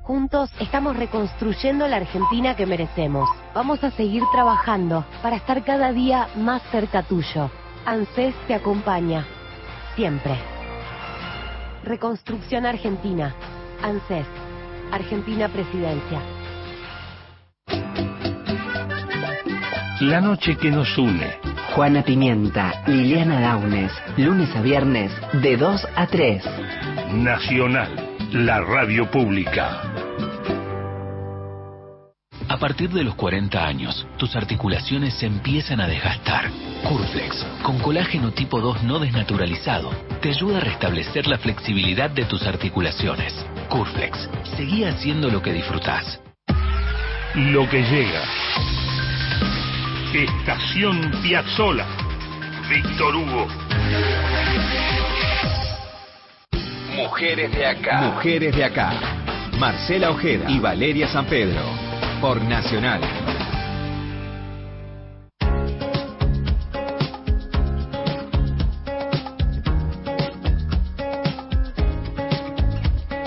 [0.03, 3.29] Juntos estamos reconstruyendo la Argentina que merecemos.
[3.55, 7.51] Vamos a seguir trabajando para estar cada día más cerca tuyo.
[7.87, 9.25] ANSES te acompaña.
[9.95, 10.37] Siempre.
[11.85, 13.35] Reconstrucción Argentina.
[13.83, 14.27] ANSES.
[14.91, 16.21] Argentina Presidencia.
[20.01, 21.42] La noche que nos une.
[21.75, 26.45] Juana Pimienta, Liliana Daunes, lunes a viernes de 2 a 3.
[27.15, 27.89] Nacional,
[28.31, 29.81] la radio pública.
[32.47, 36.51] A partir de los 40 años, tus articulaciones se empiezan a desgastar.
[36.87, 42.47] Curflex, con colágeno tipo 2 no desnaturalizado, te ayuda a restablecer la flexibilidad de tus
[42.47, 43.35] articulaciones.
[43.71, 46.21] Curflex, seguí haciendo lo que disfrutás.
[47.35, 48.92] Lo que llega.
[50.15, 51.87] Estación Piazzola.
[52.69, 53.47] Víctor Hugo.
[56.95, 58.01] Mujeres de acá.
[58.03, 58.93] Mujeres de acá.
[59.59, 61.63] Marcela Ojeda y Valeria San Pedro.
[62.21, 63.01] Por Nacional.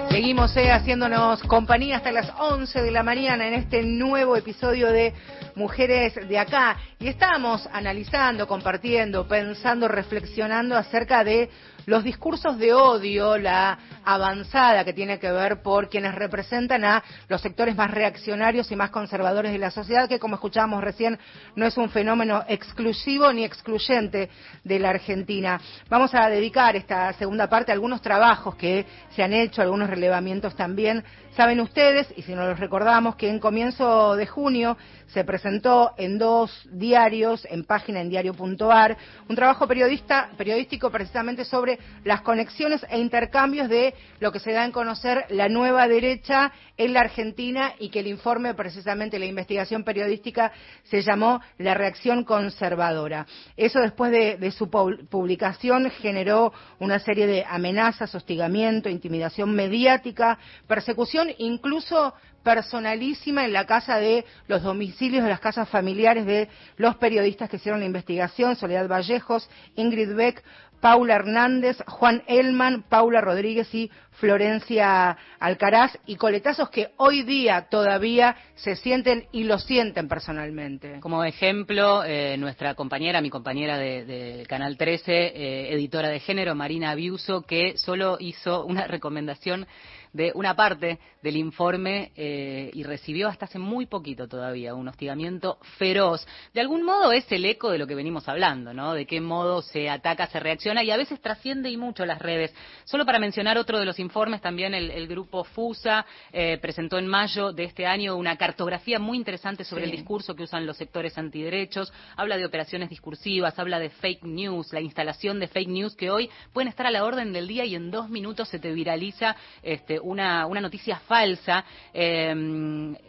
[0.10, 5.16] Seguimos eh, haciéndonos compañía hasta las 11 de la mañana en este nuevo episodio de
[5.56, 6.78] Mujeres de Acá.
[7.00, 11.50] Y estamos analizando, compartiendo, pensando, reflexionando acerca de
[11.86, 17.42] los discursos de odio, la avanzada que tiene que ver por quienes representan a los
[17.42, 21.18] sectores más reaccionarios y más conservadores de la sociedad, que como escuchábamos recién
[21.56, 24.30] no es un fenómeno exclusivo ni excluyente
[24.64, 25.60] de la Argentina.
[25.90, 30.56] Vamos a dedicar esta segunda parte a algunos trabajos que se han hecho, algunos relevamientos
[30.56, 31.04] también.
[31.36, 36.18] Saben ustedes, y si no los recordamos, que en comienzo de junio se presentó en
[36.18, 43.00] dos diarios, en página en diario.ar, un trabajo periodista, periodístico precisamente sobre las conexiones e
[43.00, 47.90] intercambios de lo que se da en conocer la nueva derecha en la Argentina y
[47.90, 50.52] que el informe, precisamente la investigación periodística,
[50.84, 53.26] se llamó La reacción conservadora.
[53.58, 61.30] Eso después de, de su publicación generó una serie de amenazas, hostigamiento, intimidación mediática, persecución,
[61.38, 62.14] incluso
[62.46, 67.58] personalísima en la casa de los domicilios de las casas familiares de los periodistas que
[67.58, 70.44] hicieron la investigación, Soledad Vallejos, Ingrid Beck,
[70.82, 78.36] Paula Hernández, Juan Elman, Paula Rodríguez y Florencia Alcaraz, y coletazos que hoy día todavía
[78.56, 81.00] se sienten y lo sienten personalmente.
[81.02, 86.56] Como ejemplo, eh, nuestra compañera, mi compañera del de Canal 13, eh, editora de género,
[86.56, 89.68] Marina Abiuso, que solo hizo una recomendación
[90.16, 95.58] de una parte del informe eh, y recibió hasta hace muy poquito todavía un hostigamiento
[95.78, 96.26] feroz.
[96.54, 98.94] De algún modo es el eco de lo que venimos hablando, ¿no?
[98.94, 102.56] De qué modo se ataca, se reacciona y a veces trasciende y mucho las redes.
[102.86, 107.52] Solo para mencionar otro de los informes, también el, grupo FUSA eh, presentó en mayo
[107.52, 111.92] de este año una cartografía muy interesante sobre el discurso que usan los sectores antiderechos.
[112.16, 116.30] Habla de operaciones discursivas, habla de fake news, la instalación de fake news que hoy
[116.54, 120.00] pueden estar a la orden del día y en dos minutos se te viraliza este,
[120.06, 121.66] una, una noticia falsa.
[121.94, 122.34] Eh,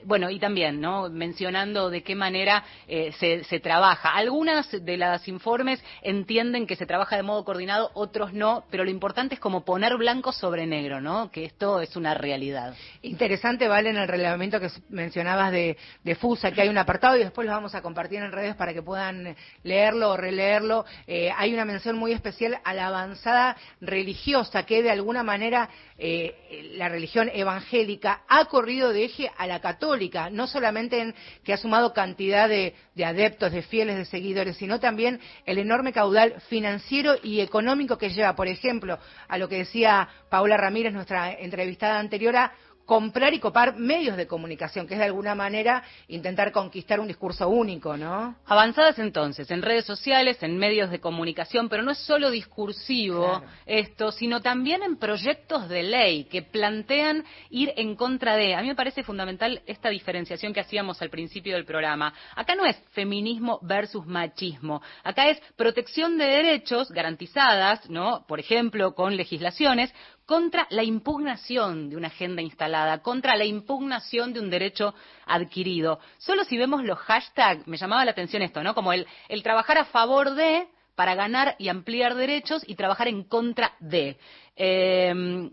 [0.04, 1.09] bueno, y también, ¿no?
[1.09, 4.11] Mencionando de qué manera eh, se, se, trabaja.
[4.11, 8.90] Algunas de las informes entienden que se trabaja de modo coordinado, otros no, pero lo
[8.90, 11.30] importante es como poner blanco sobre negro, ¿no?
[11.30, 12.74] Que esto es una realidad.
[13.02, 17.20] Interesante, Vale, en el relevamiento que mencionabas de, de FUSA, que hay un apartado y
[17.20, 20.85] después lo vamos a compartir en redes para que puedan leerlo o releerlo.
[21.06, 26.72] Eh, hay una mención muy especial a la avanzada religiosa que de alguna manera eh,
[26.76, 31.57] la religión evangélica ha corrido de eje a la católica, no solamente en que ha
[31.57, 37.16] sumado cantidad de, de, adeptos, de fieles, de seguidores, sino también el enorme caudal financiero
[37.22, 42.37] y económico que lleva, por ejemplo, a lo que decía Paula Ramírez, nuestra entrevistada anterior,
[42.37, 42.53] a
[42.87, 47.49] comprar y copar medios de comunicación, que es de alguna manera intentar conquistar un discurso
[47.49, 48.37] único, ¿no?
[48.46, 54.12] Avanzadas entonces en redes sociales, en medios de comunicación, pero no es solo discursivo esto,
[54.12, 58.55] sino también en proyectos de ley que plantean ir en contra de.
[58.55, 62.14] A mí me parece fundamental esta diferenciación que hacíamos al principio del programa.
[62.37, 68.25] Acá no es feminismo versus machismo, acá es protección de derechos garantizadas, ¿no?
[68.29, 69.92] Por ejemplo, con legislaciones
[70.26, 76.00] contra la impugnación de una agenda instalada, contra la impugnación de un derecho adquirido.
[76.18, 78.74] Solo si vemos los hashtags, me llamaba la atención esto, ¿no?
[78.74, 83.22] Como el, el trabajar a favor de para ganar y ampliar derechos y trabajar en
[83.22, 84.18] contra de.
[84.56, 85.50] Eh,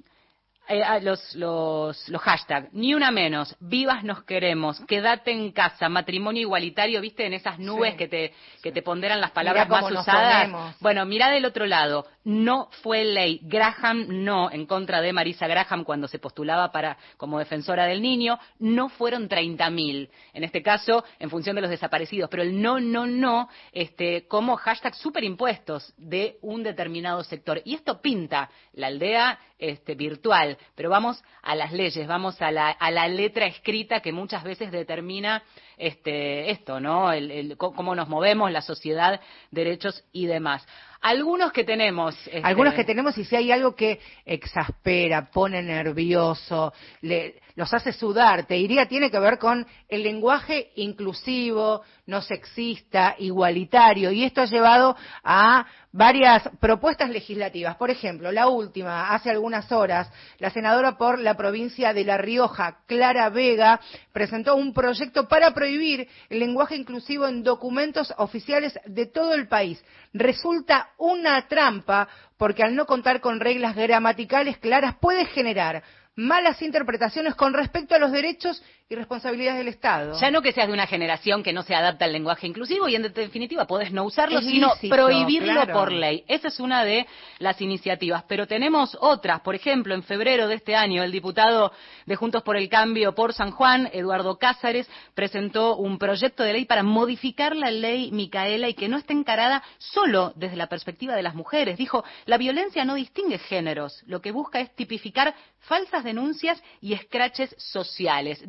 [0.68, 5.90] eh, ah, los, los, los hashtags, ni una menos, vivas nos queremos, quédate en casa,
[5.90, 10.80] matrimonio igualitario, viste, en esas nubes que, te, que te ponderan las palabras más usadas.
[10.80, 13.42] Bueno, mira del otro lado, no fue ley.
[13.44, 18.40] Graham no, en contra de Marisa Graham cuando se postulaba para, como defensora del niño,
[18.60, 20.10] no fueron 30.000.
[20.34, 22.30] En este caso, en función de los desaparecidos.
[22.30, 27.62] Pero el no, no, no, este, como hashtag superimpuestos de un determinado sector.
[27.66, 30.58] Y esto pinta la aldea este, virtual.
[30.76, 34.72] Pero vamos a las leyes, vamos a la, a la letra escrita que muchas veces
[34.72, 35.44] determina
[35.78, 37.12] este, esto, ¿no?
[37.12, 39.20] El, cómo nos movemos, la sociedad,
[39.52, 40.66] derechos y demás.
[41.04, 42.16] Algunos que tenemos.
[42.28, 47.92] Este, Algunos que tenemos, y si hay algo que exaspera, pone nervioso, le, los hace
[47.92, 54.42] sudar, te diría, tiene que ver con el lenguaje inclusivo, no sexista, igualitario, y esto
[54.42, 57.76] ha llevado a varias propuestas legislativas.
[57.76, 60.10] Por ejemplo, la última, hace algunas horas,
[60.40, 63.80] la senadora por la provincia de La Rioja, Clara Vega,
[64.12, 69.82] presentó un proyecto para prohibir el lenguaje inclusivo en documentos oficiales de todo el país.
[70.12, 75.82] Resulta una trampa porque al no contar con reglas gramaticales claras puede generar
[76.16, 80.20] malas interpretaciones con respecto a los derechos y responsabilidades del Estado.
[80.20, 82.96] Ya no que seas de una generación que no se adapta al lenguaje inclusivo y
[82.96, 86.26] en definitiva puedes no usarlo, sino prohibirlo por ley.
[86.28, 87.08] Esa es una de
[87.40, 88.24] las iniciativas.
[88.28, 89.40] Pero tenemos otras.
[89.42, 91.72] Por ejemplo, en febrero de este año, el diputado
[92.06, 96.66] de Juntos por el Cambio por San Juan, Eduardo Cázares, presentó un proyecto de ley
[96.66, 101.24] para modificar la ley Micaela y que no esté encarada solo desde la perspectiva de
[101.24, 101.78] las mujeres.
[101.78, 104.04] Dijo, la violencia no distingue géneros.
[104.06, 108.44] Lo que busca es tipificar falsas denuncias y escraches sociales,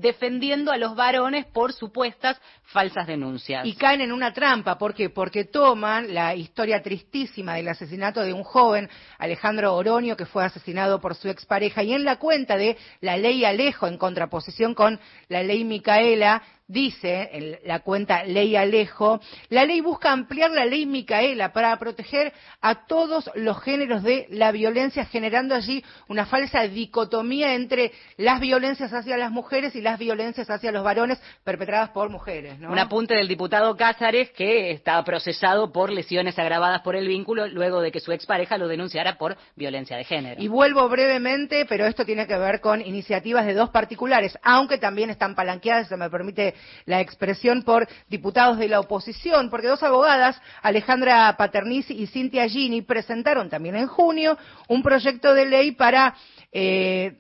[0.71, 3.65] a los varones por supuestas falsas denuncias.
[3.67, 5.11] Y caen en una trampa, ¿por qué?
[5.11, 11.01] Porque toman la historia tristísima del asesinato de un joven, Alejandro Oroño, que fue asesinado
[11.01, 15.43] por su expareja, y en la cuenta de la ley Alejo, en contraposición con la
[15.43, 21.53] ley Micaela, dice en la cuenta Ley Alejo, la ley busca ampliar la ley Micaela
[21.53, 27.93] para proteger a todos los géneros de la violencia, generando allí una falsa dicotomía entre
[28.17, 32.59] las violencias hacia las mujeres y las violencias hacia los varones perpetradas por mujeres.
[32.61, 37.81] Un apunte del diputado Cázares que está procesado por lesiones agravadas por el vínculo luego
[37.81, 40.43] de que su expareja lo denunciara por violencia de género.
[40.43, 45.11] Y vuelvo brevemente, pero esto tiene que ver con iniciativas de dos particulares, aunque también
[45.11, 46.54] están palanqueadas, se me permite
[46.87, 52.83] la expresión por diputados de la oposición, porque dos abogadas, Alejandra Paterniz y Cintia Gini,
[52.83, 54.37] presentaron también en junio
[54.69, 56.15] un proyecto de ley para
[56.53, 57.19] eh,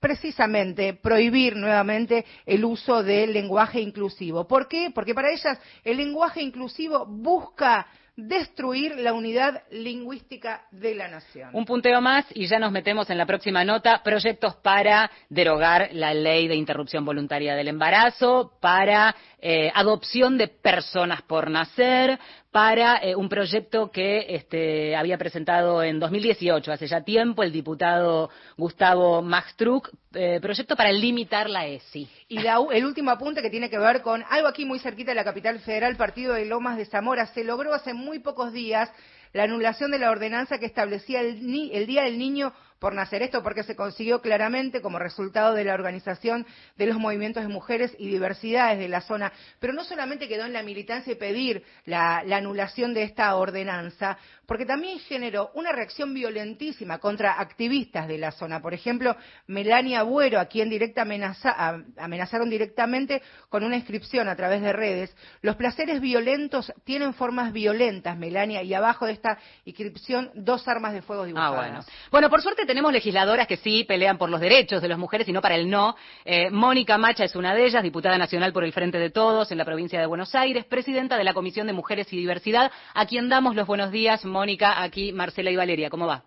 [0.00, 4.46] precisamente prohibir nuevamente el uso del lenguaje inclusivo.
[4.46, 4.90] ¿Por qué?
[4.94, 7.86] Porque para ellas el lenguaje inclusivo busca
[8.18, 11.50] destruir la unidad lingüística de la nación.
[11.52, 14.02] Un punteo más y ya nos metemos en la próxima nota.
[14.02, 21.22] Proyectos para derogar la ley de interrupción voluntaria del embarazo, para eh, adopción de personas
[21.22, 22.18] por nacer,
[22.50, 28.30] para eh, un proyecto que este, había presentado en 2018, hace ya tiempo, el diputado
[28.56, 32.08] Gustavo Maxtruc, eh, proyecto para limitar la ESI.
[32.28, 35.24] Y el último apunte que tiene que ver con algo aquí muy cerquita de la
[35.24, 38.90] capital federal, partido de Lomas de Zamora, se logró hace muy pocos días
[39.34, 43.22] la anulación de la ordenanza que establecía el, el Día del Niño por nacer.
[43.22, 47.94] Esto porque se consiguió claramente como resultado de la organización de los movimientos de mujeres
[47.98, 49.32] y diversidades de la zona.
[49.58, 54.16] Pero no solamente quedó en la militancia y pedir la, anulación de esta ordenanza,
[54.46, 58.62] porque también generó una reacción violentísima contra activistas de la zona.
[58.62, 59.16] Por ejemplo,
[59.46, 65.16] Melania Buero, a quien directa amenazaron directamente con una inscripción a través de redes.
[65.42, 71.02] Los placeres violentos tienen formas violentas, Melania, y abajo de esta inscripción dos armas de
[71.02, 71.54] fuego dibujadas.
[71.54, 71.84] Ah, bueno.
[72.10, 75.32] Bueno, por suerte tenemos legisladoras que sí pelean por los derechos de las mujeres y
[75.32, 75.96] no para el no.
[76.26, 79.56] Eh, Mónica Macha es una de ellas, diputada nacional por el Frente de Todos en
[79.56, 83.30] la provincia de Buenos Aires, presidenta de la Comisión de Mujeres y Diversidad, a quien
[83.30, 84.26] damos los buenos días.
[84.26, 86.24] Mónica, aquí Marcela y Valeria, ¿cómo va?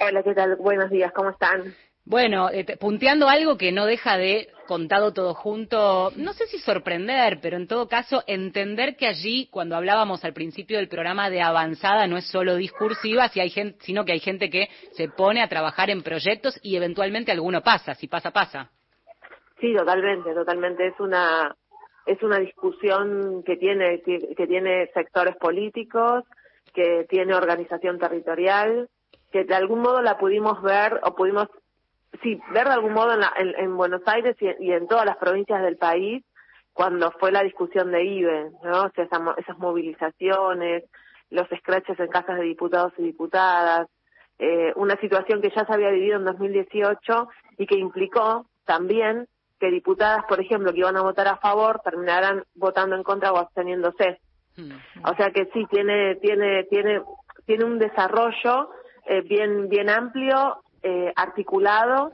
[0.00, 0.56] Hola, ¿qué tal?
[0.56, 1.72] Buenos días, ¿cómo están?
[2.06, 7.38] Bueno, eh, punteando algo que no deja de, contado todo junto, no sé si sorprender,
[7.40, 12.06] pero en todo caso entender que allí, cuando hablábamos al principio del programa de avanzada,
[12.06, 15.48] no es solo discursiva, si hay gente, sino que hay gente que se pone a
[15.48, 18.70] trabajar en proyectos y eventualmente alguno pasa, si pasa, pasa.
[19.60, 20.88] Sí, totalmente, totalmente.
[20.88, 21.56] Es una,
[22.04, 26.24] es una discusión que tiene, que tiene sectores políticos,
[26.74, 28.90] que tiene organización territorial,
[29.32, 31.48] que de algún modo la pudimos ver o pudimos
[32.22, 36.24] sí, ver de algún modo en, Buenos Aires y, en todas las provincias del país
[36.72, 38.82] cuando fue la discusión de IBE, ¿no?
[38.82, 40.84] O sea, esas, movilizaciones,
[41.30, 43.88] los scratches en casas de diputados y diputadas,
[44.38, 49.28] eh, una situación que ya se había vivido en 2018 y que implicó también
[49.60, 53.38] que diputadas, por ejemplo, que iban a votar a favor, terminaran votando en contra o
[53.38, 54.18] absteniéndose.
[54.56, 54.72] Hmm.
[55.04, 57.02] O sea que sí tiene tiene tiene
[57.46, 58.70] tiene un desarrollo
[59.06, 62.12] eh, bien bien amplio, eh, articulado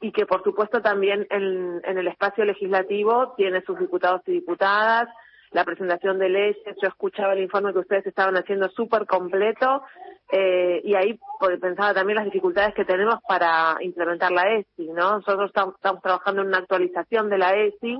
[0.00, 5.08] y que por supuesto también en, el espacio legislativo tiene sus diputados y diputadas,
[5.50, 9.82] la presentación de leyes, yo escuchaba el informe que ustedes estaban haciendo súper completo
[10.30, 15.18] eh, y ahí pues, pensaba también las dificultades que tenemos para implementar la ESI, ¿no?
[15.18, 17.98] Nosotros estamos, trabajando en una actualización de la ESI,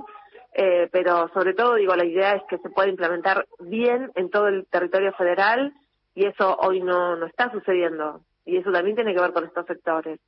[0.53, 4.47] eh, pero sobre todo, digo, la idea es que se pueda implementar bien en todo
[4.47, 5.73] el territorio federal
[6.15, 10.19] y eso hoy no está sucediendo y eso también tiene que ver con estos sectores.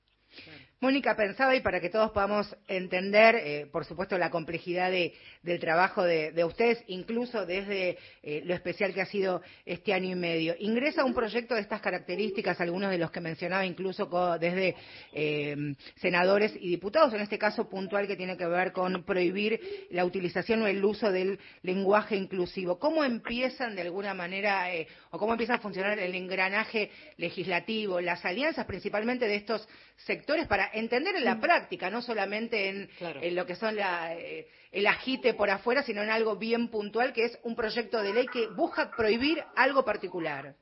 [0.82, 6.04] Mónica, pensaba, y para que todos podamos entender, eh, por supuesto, la complejidad del trabajo
[6.04, 10.54] de, ustedes, incluso desde eh, lo especial que ha sido este año y medio.
[10.60, 14.76] Ingresa un proyecto de estas características, algunos de los que mencionaba, incluso desde
[15.14, 20.04] eh, senadores y diputados, en este caso puntual que tiene que ver con prohibir la
[20.04, 22.80] utilización o el uso del lenguaje inclusivo.
[22.80, 24.66] ¿Cómo empiezan de alguna manera,
[25.12, 29.66] o cómo empieza a funcionar el engranaje legislativo, las alianzas principalmente de estos
[29.98, 35.34] sectores para entender en la práctica, no solamente en, lo que son eh, el agite
[35.34, 38.92] por afuera, sino en algo bien puntual, que es un proyecto de ley que busca
[38.92, 40.56] prohibir algo particular.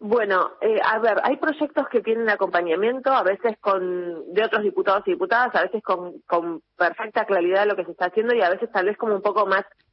[0.00, 5.02] Bueno, eh, a ver, hay proyectos que tienen acompañamiento, a veces con de otros diputados
[5.06, 8.42] y diputadas, a veces con, con perfecta claridad de lo que se está haciendo y
[8.42, 9.83] a veces tal vez como un poco más Mm,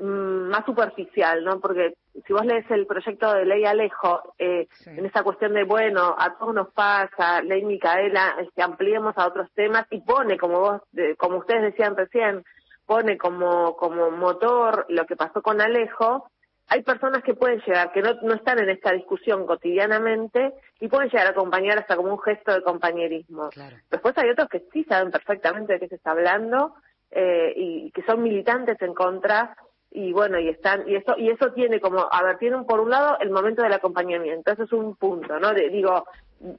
[0.00, 1.60] más superficial, ¿no?
[1.60, 1.94] Porque
[2.26, 6.36] si vos lees el proyecto de ley Alejo, eh, en esa cuestión de, bueno, a
[6.38, 10.82] todos nos pasa, ley Micaela, este, ampliemos a otros temas y pone, como vos,
[11.18, 12.44] como ustedes decían recién,
[12.86, 16.30] pone como, como motor lo que pasó con Alejo,
[16.70, 21.10] hay personas que pueden llegar, que no, no están en esta discusión cotidianamente y pueden
[21.10, 23.50] llegar a acompañar hasta como un gesto de compañerismo.
[23.90, 26.76] Después hay otros que sí saben perfectamente de qué se está hablando
[27.10, 29.56] eh, y que son militantes en contra
[29.90, 32.90] y bueno y están y eso y eso tiene como a ver tienen por un
[32.90, 36.04] lado el momento del acompañamiento eso es un punto no digo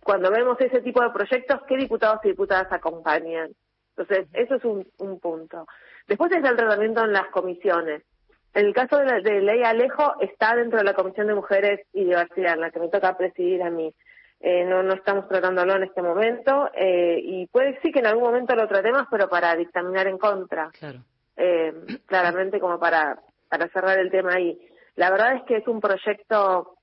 [0.03, 3.51] cuando vemos ese tipo de proyectos qué diputados y diputadas acompañan
[3.95, 5.67] entonces eso es un, un punto.
[6.07, 8.03] Después es el tratamiento en las comisiones.
[8.53, 11.81] En el caso de, la, de ley Alejo está dentro de la comisión de mujeres
[11.93, 13.93] y diversidad en la que me toca presidir a mí.
[14.39, 18.23] Eh, no no estamos tratándolo en este momento eh, y puede sí que en algún
[18.23, 20.71] momento lo tratemos pero para dictaminar en contra.
[20.71, 20.99] Claro
[21.37, 21.73] eh,
[22.05, 24.59] claramente como para, para cerrar el tema ahí.
[24.95, 26.75] La verdad es que es un proyecto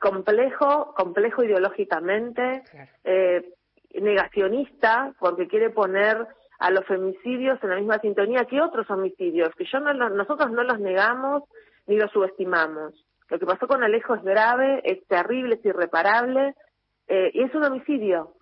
[0.00, 2.62] complejo, complejo ideológicamente,
[3.04, 3.52] eh,
[3.94, 6.26] negacionista, porque quiere poner
[6.58, 10.62] a los femicidios en la misma sintonía que otros homicidios, que yo no nosotros no
[10.62, 11.44] los negamos
[11.86, 12.94] ni los subestimamos.
[13.28, 16.54] Lo que pasó con Alejo es grave, es terrible, es irreparable,
[17.08, 18.34] eh, y es un homicidio,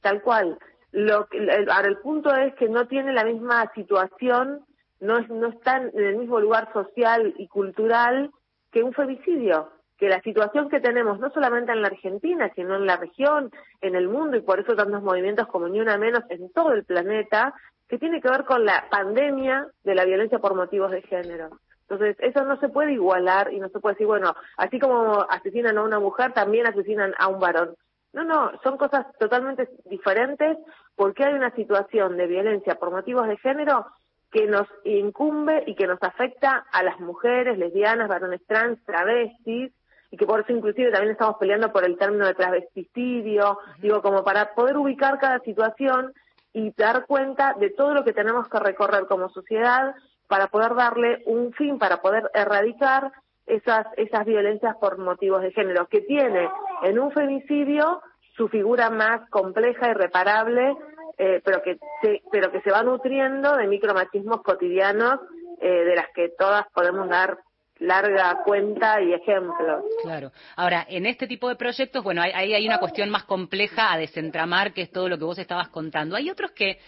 [0.00, 0.58] tal cual.
[0.94, 1.26] Lo
[1.72, 4.64] ahora el punto es que no tiene la misma situación
[5.00, 8.30] no, no están en el mismo lugar social y cultural
[8.70, 12.86] que un femicidio, que la situación que tenemos no solamente en la Argentina, sino en
[12.86, 16.50] la región, en el mundo, y por eso tantos movimientos como Ni Una Menos en
[16.52, 17.54] todo el planeta,
[17.88, 21.50] que tiene que ver con la pandemia de la violencia por motivos de género.
[21.82, 25.76] Entonces, eso no se puede igualar y no se puede decir, bueno, así como asesinan
[25.76, 27.76] a una mujer, también asesinan a un varón.
[28.14, 30.56] No, no, son cosas totalmente diferentes
[30.94, 33.86] porque hay una situación de violencia por motivos de género
[34.30, 39.72] que nos incumbe y que nos afecta a las mujeres, lesbianas, varones trans, travestis,
[40.10, 44.22] y que por eso inclusive también estamos peleando por el término de travesticidio, digo, como
[44.22, 46.12] para poder ubicar cada situación
[46.52, 49.94] y dar cuenta de todo lo que tenemos que recorrer como sociedad
[50.28, 53.12] para poder darle un fin, para poder erradicar
[53.46, 56.48] esas, esas violencias por motivos de género, que tiene
[56.82, 58.02] en un femicidio
[58.36, 60.76] su figura más compleja y reparable
[61.16, 65.20] eh, pero que se, pero que se va nutriendo de micromachismos cotidianos
[65.60, 67.38] eh, de las que todas podemos dar
[67.78, 69.82] larga cuenta y ejemplos.
[70.02, 70.32] Claro.
[70.56, 74.72] Ahora, en este tipo de proyectos, bueno, ahí hay una cuestión más compleja a desentramar,
[74.72, 76.16] que es todo lo que vos estabas contando.
[76.16, 76.78] Hay otros que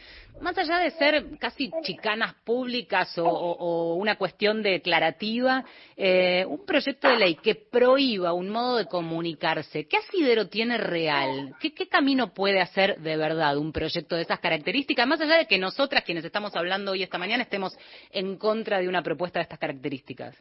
[0.40, 5.64] más allá de ser casi chicanas públicas o, una cuestión declarativa,
[5.96, 11.54] eh, un proyecto de ley que prohíba un modo de comunicarse, ¿qué asidero tiene real?
[11.60, 15.06] ¿Qué, camino puede hacer de verdad un proyecto de esas características?
[15.06, 17.76] Más allá de que nosotras, quienes estamos hablando hoy esta mañana, estemos
[18.10, 20.36] en contra de una propuesta de estas características.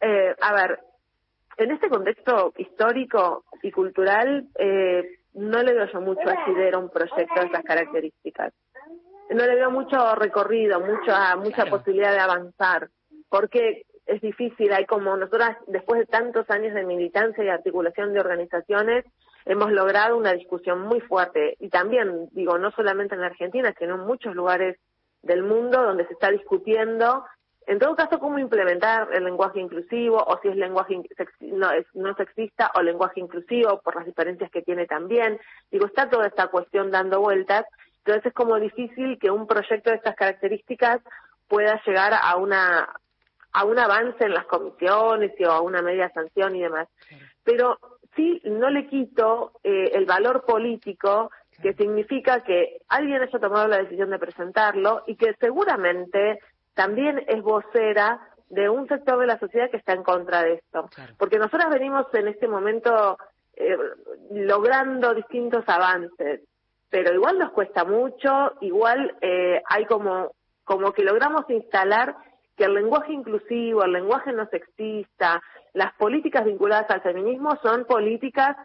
[0.00, 0.80] Eh, a ver,
[1.56, 6.90] en este contexto histórico y cultural, eh, no le veo yo mucho asidero a un
[6.90, 8.52] proyecto de esas características.
[9.30, 12.88] No le veo mucho recorrido, mucha, mucha posibilidad de avanzar,
[13.28, 18.20] porque es difícil, hay como nosotras, después de tantos años de militancia y articulación de
[18.20, 19.04] organizaciones,
[19.44, 21.56] hemos logrado una discusión muy fuerte.
[21.60, 24.78] Y también, digo, no solamente en Argentina, sino en muchos lugares
[25.22, 27.24] del mundo donde se está discutiendo,
[27.70, 31.00] en todo caso, cómo implementar el lenguaje inclusivo o si es lenguaje
[31.42, 35.38] no, es, no sexista o lenguaje inclusivo por las diferencias que tiene también.
[35.70, 37.64] Digo, está toda esta cuestión dando vueltas,
[37.98, 40.98] entonces es como difícil que un proyecto de estas características
[41.46, 42.88] pueda llegar a una
[43.52, 46.88] a un avance en las comisiones o a una media sanción y demás.
[47.44, 47.78] Pero
[48.16, 51.30] sí no le quito eh, el valor político
[51.62, 56.40] que significa que alguien haya tomado la decisión de presentarlo y que seguramente
[56.74, 60.88] también es vocera de un sector de la sociedad que está en contra de esto.
[61.18, 63.16] Porque nosotros venimos en este momento
[63.54, 63.76] eh,
[64.32, 66.40] logrando distintos avances,
[66.90, 70.32] pero igual nos cuesta mucho, igual eh, hay como,
[70.64, 72.16] como que logramos instalar
[72.56, 75.40] que el lenguaje inclusivo, el lenguaje no sexista,
[75.72, 78.56] las políticas vinculadas al feminismo son políticas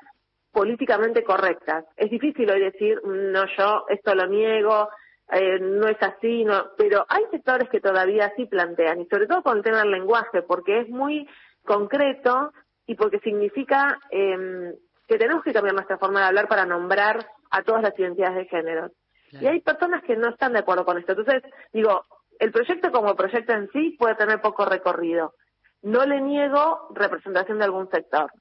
[0.52, 1.86] políticamente correctas.
[1.96, 4.90] Es difícil hoy decir, no, yo esto lo niego,
[5.32, 9.42] eh, no es así, no, pero hay sectores que todavía sí plantean, y sobre todo
[9.42, 11.28] con el tema del lenguaje, porque es muy
[11.64, 12.52] concreto
[12.86, 14.74] y porque significa eh,
[15.08, 18.46] que tenemos que cambiar nuestra forma de hablar para nombrar a todas las identidades de
[18.46, 18.92] género.
[19.32, 21.12] Y hay personas que no están de acuerdo con esto.
[21.12, 22.06] Entonces, digo,
[22.40, 25.34] el proyecto como proyecto en sí puede tener poco recorrido.
[25.82, 28.32] No le niego representación de algún sector.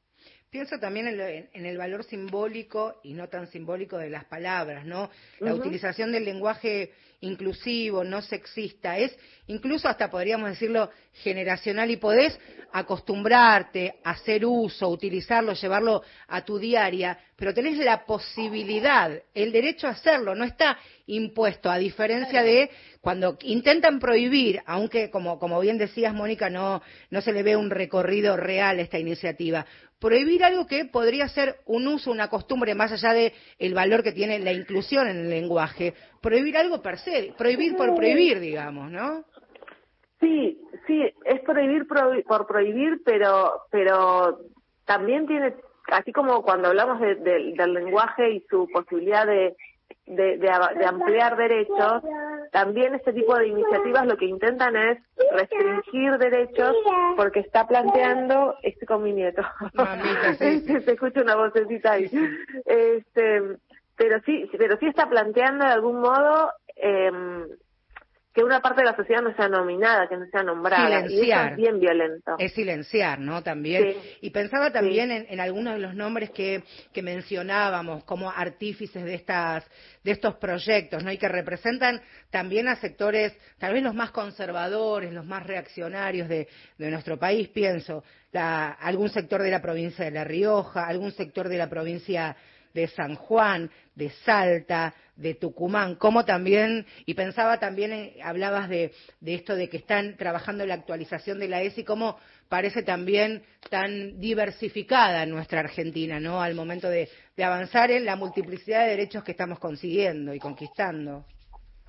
[0.55, 5.11] Pienso también en, el valor simbólico y no tan simbólico de las palabras, ¿no?
[5.41, 6.93] La utilización del lenguaje
[7.23, 12.39] inclusivo, no sexista, es incluso hasta podríamos decirlo generacional y podés
[12.73, 19.89] acostumbrarte a hacer uso, utilizarlo, llevarlo a tu diaria, pero tenés la posibilidad, el derecho
[19.89, 25.79] a hacerlo, no está impuesto, a diferencia de cuando intentan prohibir, aunque como, como bien
[25.79, 29.67] decías, Mónica, no, no se le ve un recorrido real a esta iniciativa,
[30.05, 34.13] prohibir algo que podría ser un uso, una costumbre, más allá de el valor que
[34.13, 39.25] tiene la inclusión en el lenguaje, prohibir algo per se, prohibir por prohibir, digamos, ¿no?
[40.21, 44.41] Sí, sí, es prohibir por prohibir, pero, pero
[44.85, 45.55] también tiene,
[45.91, 49.57] así como cuando hablamos del lenguaje y su posibilidad de,
[50.07, 50.51] de, de,
[50.87, 52.03] ampliar derechos,
[52.53, 54.99] también este tipo de iniciativas lo que intentan es
[55.33, 56.77] restringir derechos
[57.17, 59.43] porque está planteando, este con mi nieto,
[60.39, 62.11] se escucha una vocecita ahí,
[62.67, 63.43] este,
[63.97, 67.11] pero sí, pero sí está planteando de algún modo eh,
[68.35, 71.07] que una parte de la sociedad no sea nominada, que no sea nombrada.
[71.09, 72.35] Y eso es bien violento.
[72.37, 73.45] Es silenciar, ¿no?
[73.45, 73.95] También.
[74.21, 79.65] Y pensaba también en, algunos de los nombres que, que mencionábamos como artífices de estas
[80.03, 81.13] de estos proyectos, ¿no?
[81.13, 86.49] Y que representan también a sectores, tal vez los más conservadores, los más reaccionarios de,
[86.77, 91.49] de nuestro país, pienso, la, algún sector de la provincia de La Rioja, algún sector
[91.49, 92.37] de la provincia
[92.75, 98.93] de San Juan, de Salta, de Tucumán, como también, y pensaba también, hablabas de,
[99.25, 102.19] esto de que están trabajando en la actualización de la ESI, cómo
[102.49, 106.43] parece también tan diversificada en nuestra Argentina, ¿no?
[106.43, 111.25] Al momento de, de avanzar en la multiplicidad de derechos que estamos consiguiendo y conquistando.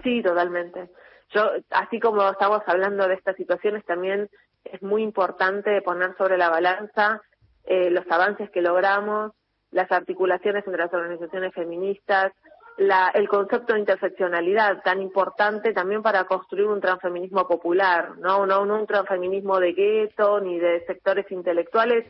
[0.03, 0.89] Sí, totalmente.
[1.33, 4.29] Yo, así como estamos hablando de estas situaciones, también
[4.63, 7.21] es muy importante poner sobre la balanza
[7.65, 9.31] eh, los avances que logramos,
[9.75, 12.31] las articulaciones entre las organizaciones feministas,
[12.77, 18.65] la, el concepto de interseccionalidad tan importante también para construir un transfeminismo popular, no, no,
[18.65, 22.05] no un transfeminismo de gueto ni de sectores intelectuales,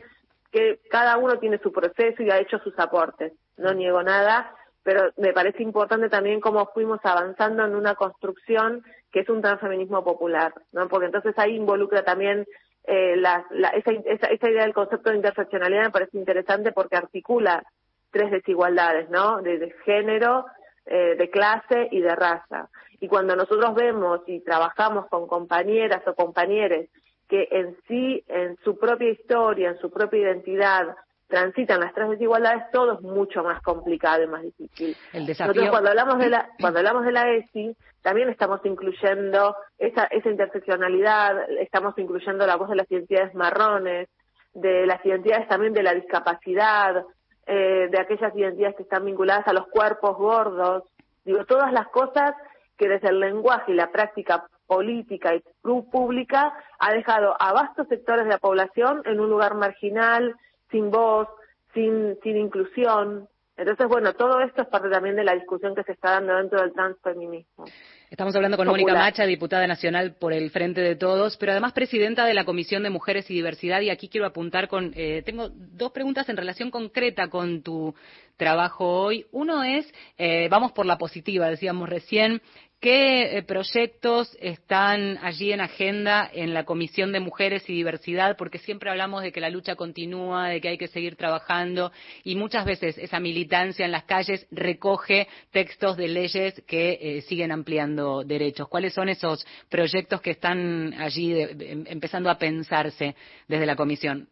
[0.52, 4.54] que cada uno tiene su proceso y ha hecho sus aportes, no niego nada,
[4.84, 10.04] pero me parece importante también cómo fuimos avanzando en una construcción que es un transfeminismo
[10.04, 10.86] popular, ¿no?
[10.86, 12.46] Porque entonces ahí involucra también
[12.86, 17.64] eh, la, esa, esa, idea del concepto de interseccionalidad me parece interesante porque articula
[18.10, 19.42] tres desigualdades, ¿no?
[19.42, 20.46] De, género,
[20.86, 22.68] eh, de clase y de raza.
[23.00, 26.86] Y cuando nosotros vemos y trabajamos con compañeras o compañeros
[27.28, 30.96] que en sí, en su propia historia, en su propia identidad,
[31.28, 34.96] transitan las tres desigualdades, todo es mucho más complicado y más difícil.
[35.12, 35.70] El desafío...
[35.70, 41.50] cuando hablamos de la, cuando hablamos de la ESI, también estamos incluyendo esa, esa interseccionalidad,
[41.60, 44.08] estamos incluyendo la voz de las identidades marrones,
[44.54, 47.04] de las identidades también de la discapacidad,
[47.46, 50.84] eh, de aquellas identidades que están vinculadas a los cuerpos gordos,
[51.24, 52.34] digo, todas las cosas
[52.78, 58.24] que desde el lenguaje y la práctica política y pública ha dejado a vastos sectores
[58.24, 60.34] de la población en un lugar marginal,
[60.70, 61.28] sin voz,
[61.74, 63.28] sin, sin inclusión.
[63.56, 66.60] Entonces, bueno, todo esto es parte también de la discusión que se está dando dentro
[66.60, 67.64] del transfeminismo.
[68.10, 72.24] Estamos hablando con Mónica Macha, diputada nacional por el Frente de Todos, pero además presidenta
[72.26, 73.80] de la Comisión de Mujeres y Diversidad.
[73.80, 77.94] Y aquí quiero apuntar con, eh, tengo dos preguntas en relación concreta con tu
[78.36, 79.26] trabajo hoy.
[79.32, 82.42] Uno es, eh, vamos por la positiva, decíamos recién,
[82.78, 88.36] ¿Qué eh, proyectos están allí en agenda en la Comisión de Mujeres y Diversidad?
[88.36, 91.90] Porque siempre hablamos de que la lucha continúa, de que hay que seguir trabajando
[92.22, 97.50] y muchas veces esa militancia en las calles recoge textos de leyes que eh, siguen
[97.50, 98.68] ampliando derechos.
[98.68, 103.16] ¿Cuáles son esos proyectos que están allí em, empezando a pensarse
[103.48, 104.28] desde la Comisión?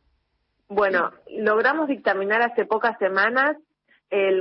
[0.68, 3.56] Bueno, logramos dictaminar hace pocas semanas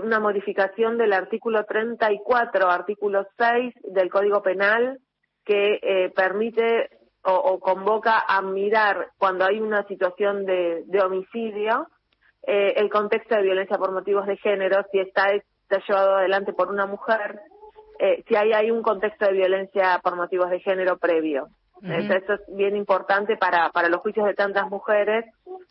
[0.04, 5.00] una modificación del artículo 34, artículo 6 del Código Penal
[5.44, 6.90] que eh, permite
[7.24, 11.88] o, convoca a mirar cuando hay una situación de, homicidio
[12.46, 16.70] eh, el contexto de violencia por motivos de género, si está, está llevado adelante por
[16.70, 17.40] una mujer,
[18.00, 21.48] eh, si hay, hay un contexto de violencia por motivos de género previo.
[21.82, 25.26] Eso es bien importante para, para los juicios de tantas mujeres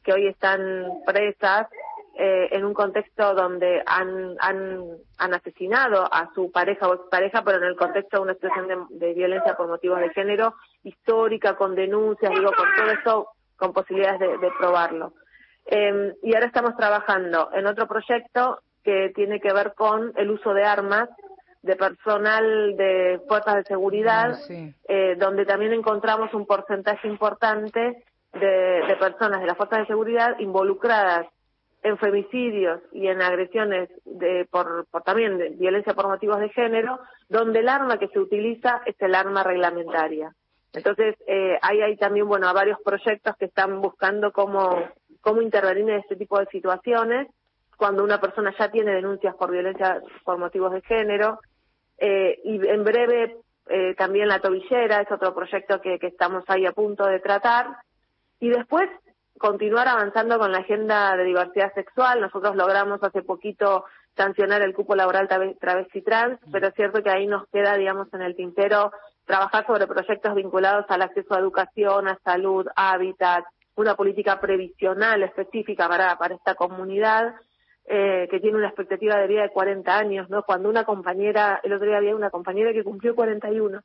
[0.04, 1.68] que hoy están presas
[2.14, 4.84] eh, en un contexto donde han, han,
[5.16, 9.14] han asesinado a su pareja o expareja, pero en el contexto de una situación de,
[9.14, 14.50] violencia por motivos de género histórica, con denuncias, digo, con todo eso, con posibilidades de,
[14.58, 15.14] probarlo.
[15.64, 20.52] Eh, y ahora estamos trabajando en otro proyecto que tiene que ver con el uso
[20.52, 21.08] de armas
[21.62, 24.54] de personal de fuerzas de seguridad, ah,
[24.86, 28.04] eh, donde también encontramos un porcentaje importante
[28.34, 28.46] de,
[28.86, 31.26] de personas de las fuerzas de seguridad involucradas
[31.82, 37.60] en femicidios y en agresiones de, por, también de violencia por motivos de género, donde
[37.60, 40.32] el arma que se utiliza es el arma reglamentaria.
[40.72, 44.88] Entonces, eh, ahí hay también, bueno, varios proyectos que están buscando cómo,
[45.20, 47.28] cómo intervenir en este tipo de situaciones,
[47.76, 51.40] cuando una persona ya tiene denuncias por violencia por motivos de género,
[51.98, 53.36] eh, y en breve
[53.68, 57.66] eh, también la tobillera es otro proyecto que, que estamos ahí a punto de tratar.
[58.40, 58.88] Y después
[59.38, 62.20] continuar avanzando con la agenda de diversidad sexual.
[62.20, 63.84] Nosotros logramos hace poquito
[64.16, 65.28] sancionar el cupo laboral
[65.58, 68.92] travesti trans, pero es cierto que ahí nos queda, digamos, en el tintero
[69.24, 73.44] trabajar sobre proyectos vinculados al acceso a educación, a salud, a hábitat,
[73.76, 77.34] una política previsional específica para, para esta comunidad.
[77.84, 80.44] Eh, que tiene una expectativa de vida de 40 años, ¿no?
[80.44, 83.80] Cuando una compañera, el otro día había una compañera que cumplió 41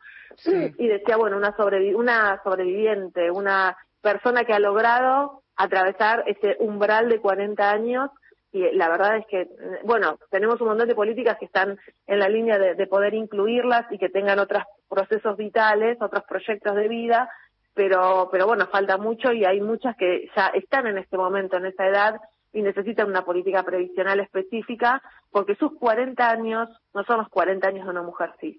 [0.78, 3.76] y decía, bueno, una, sobrevi una sobreviviente, una
[4.08, 8.10] persona que ha logrado atravesar ese umbral de 40 años
[8.54, 9.50] y la verdad es que,
[9.84, 11.78] bueno, tenemos un montón de políticas que están
[12.08, 16.88] en la línea de, poder incluirlas y que tengan otros procesos vitales, otros proyectos de
[16.88, 17.30] vida,
[17.74, 21.66] pero, pero bueno, falta mucho y hay muchas que ya están en este momento, en
[21.66, 22.16] esa edad,
[22.54, 25.02] y necesitan una política previsional específica,
[25.32, 28.58] porque sus 40 años no son los 40 años de una mujer cis.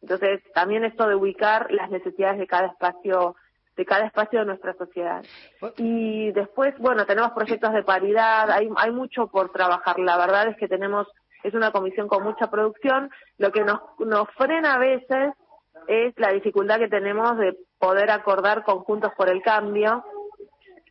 [0.00, 3.36] Entonces, también esto de ubicar las necesidades de cada espacio
[3.76, 5.24] de cada espacio de nuestra sociedad.
[5.76, 9.98] Y después, bueno, tenemos proyectos de paridad, hay, hay mucho por trabajar.
[9.98, 11.06] La verdad es que tenemos,
[11.42, 13.10] es una comisión con mucha producción.
[13.38, 15.34] Lo que nos, nos frena a veces
[15.88, 20.04] es la dificultad que tenemos de poder acordar conjuntos por el cambio,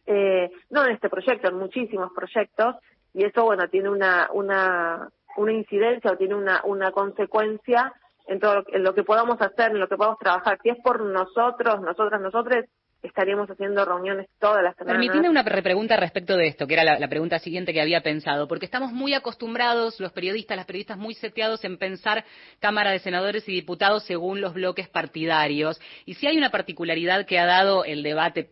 [0.05, 2.75] eh, no en este proyecto, en muchísimos proyectos,
[3.13, 7.93] y eso, bueno, tiene una, una, una incidencia o tiene una, una consecuencia
[8.27, 10.59] en todo en lo que podamos hacer, en lo que podamos trabajar.
[10.61, 12.65] Si es por nosotros, nosotras, nosotros,
[13.05, 14.99] estaríamos haciendo reuniones todas las semanas.
[14.99, 18.65] Permitime una repregunta respecto de esto, que era la, pregunta siguiente que había pensado, porque
[18.65, 22.25] estamos muy acostumbrados, los periodistas, las periodistas muy seteados en pensar
[22.59, 25.79] Cámara de Senadores y Diputados según los bloques partidarios.
[26.05, 28.49] Y si hay una particularidad que ha dado el debate,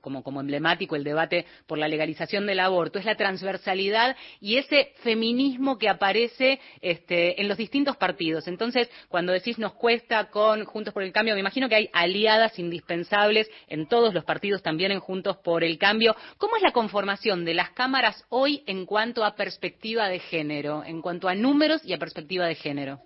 [0.00, 4.92] como, como emblemático, el debate por la legalización del aborto, es la transversalidad y ese
[5.02, 8.48] feminismo que aparece este, en los distintos partidos.
[8.48, 12.58] Entonces, cuando decís nos cuesta con Juntos por el Cambio, me imagino que hay aliadas
[12.58, 16.14] indispensables en todos los partidos también en Juntos por el Cambio.
[16.38, 21.02] ¿Cómo es la conformación de las cámaras hoy en cuanto a perspectiva de género, en
[21.02, 23.00] cuanto a números y a perspectiva de género?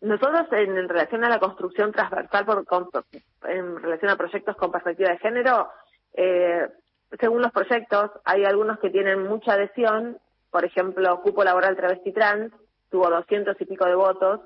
[0.00, 2.64] Nosotros, en, relación a la construcción transversal, por,
[3.48, 5.68] en relación a proyectos con perspectiva de género,
[6.14, 6.68] eh,
[7.18, 10.18] según los proyectos, hay algunos que tienen mucha adhesión,
[10.50, 12.52] por ejemplo, Cupo Laboral Travesti Trans,
[12.90, 14.40] tuvo doscientos y pico de votos,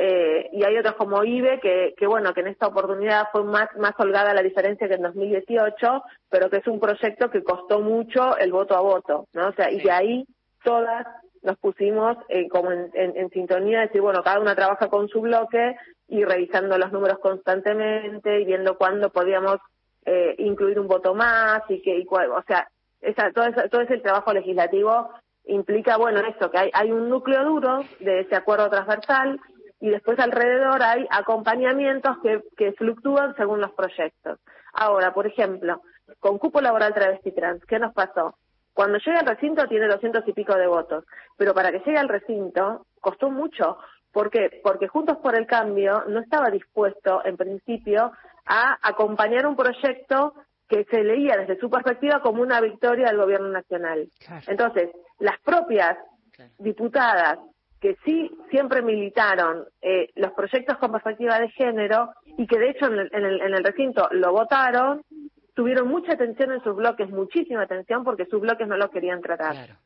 [0.00, 3.68] eh, y hay otros como IBE que, que, bueno, que en esta oportunidad fue más,
[3.76, 8.36] más holgada la diferencia que en 2018, pero que es un proyecto que costó mucho
[8.38, 9.48] el voto a voto, ¿no?
[9.48, 10.24] O sea, y de ahí
[10.62, 11.04] todas
[11.42, 15.20] nos pusimos eh, como en, en, sintonía de decir, bueno, cada una trabaja con su
[15.20, 15.74] bloque
[16.06, 19.58] y revisando los números constantemente y viendo cuándo podíamos
[20.06, 22.68] eh, incluir un voto más y que, y cuál, o sea,
[23.00, 25.10] esa, todo, ese, todo ese trabajo legislativo
[25.46, 29.40] implica, bueno, esto, que hay, hay un núcleo duro de ese acuerdo transversal
[29.80, 34.40] y después alrededor hay acompañamientos que, que fluctúan según los proyectos.
[34.72, 35.82] Ahora, por ejemplo,
[36.20, 38.36] con cupo laboral travesti trans, ¿qué nos pasó?
[38.72, 41.04] Cuando llega al recinto tiene doscientos y pico de votos,
[41.36, 43.78] pero para que llegue al recinto costó mucho.
[44.12, 44.60] ¿Por qué?
[44.62, 48.12] Porque Juntos por el Cambio no estaba dispuesto, en principio,
[48.46, 50.34] a acompañar un proyecto
[50.68, 54.08] que se leía desde su perspectiva como una victoria del gobierno nacional.
[54.46, 55.96] Entonces, las propias
[56.58, 57.38] diputadas
[57.80, 62.86] que sí siempre militaron eh, los proyectos con perspectiva de género y que de hecho
[62.86, 65.02] en el, en el, en el recinto lo votaron,
[65.54, 69.76] tuvieron mucha atención en sus bloques, muchísima atención porque sus bloques no lo querían tratar.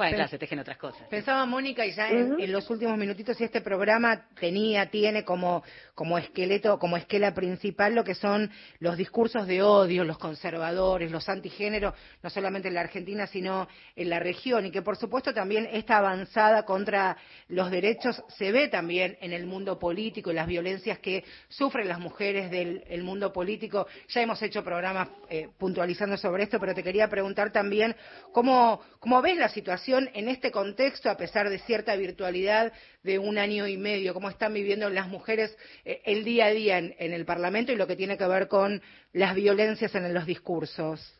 [0.00, 1.06] Bueno, claro, se tejen otras cosas.
[1.10, 5.62] Pensaba Mónica, y ya en, los últimos minutitos, si este programa tenía, tiene como,
[5.94, 11.28] como esqueleto, como esquela principal lo que son los discursos de odio, los conservadores, los
[11.28, 11.92] antigéneros,
[12.22, 15.98] no solamente en la Argentina, sino en la región, y que por supuesto también esta
[15.98, 21.24] avanzada contra los derechos se ve también en el mundo político y las violencias que
[21.50, 23.86] sufren las mujeres del mundo político.
[24.08, 27.94] Ya hemos hecho programas eh, puntualizando sobre esto, pero te quería preguntar también
[28.32, 32.72] cómo, cómo ves la situación en este contexto, a pesar de cierta virtualidad
[33.02, 36.78] de un año y medio, cómo están viviendo las mujeres eh, el día a día
[36.78, 38.80] en, el Parlamento y lo que tiene que ver con
[39.12, 41.16] las violencias en los discursos.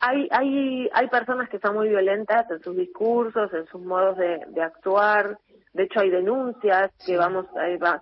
[0.00, 4.62] Hay, hay, hay personas que son muy violentas en sus discursos, en sus modos de,
[4.62, 5.38] actuar.
[5.72, 7.46] De hecho, hay denuncias que vamos,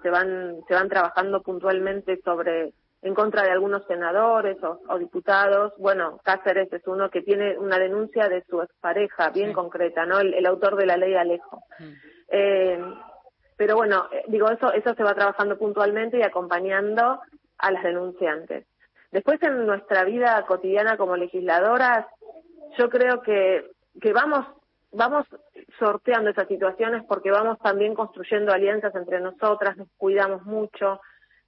[0.03, 2.73] se van, se van trabajando puntualmente sobre
[3.05, 5.75] en contra de algunos senadores o, diputados.
[5.77, 10.21] Bueno, Cáceres es uno que tiene una denuncia de su expareja bien concreta, ¿no?
[10.21, 11.63] El, autor de la ley Alejo.
[11.79, 11.93] Mm.
[12.29, 12.95] Eh,
[13.59, 17.21] pero bueno, eh, digo, eso, eso se va trabajando puntualmente y acompañando
[17.59, 18.67] a las denunciantes.
[19.13, 22.07] Después en nuestra vida cotidiana como legisladoras,
[22.79, 24.47] yo creo que, que vamos,
[24.93, 25.27] vamos
[25.79, 31.01] sorteando esas situaciones porque vamos también construyendo alianzas entre nosotras, nos cuidamos mucho,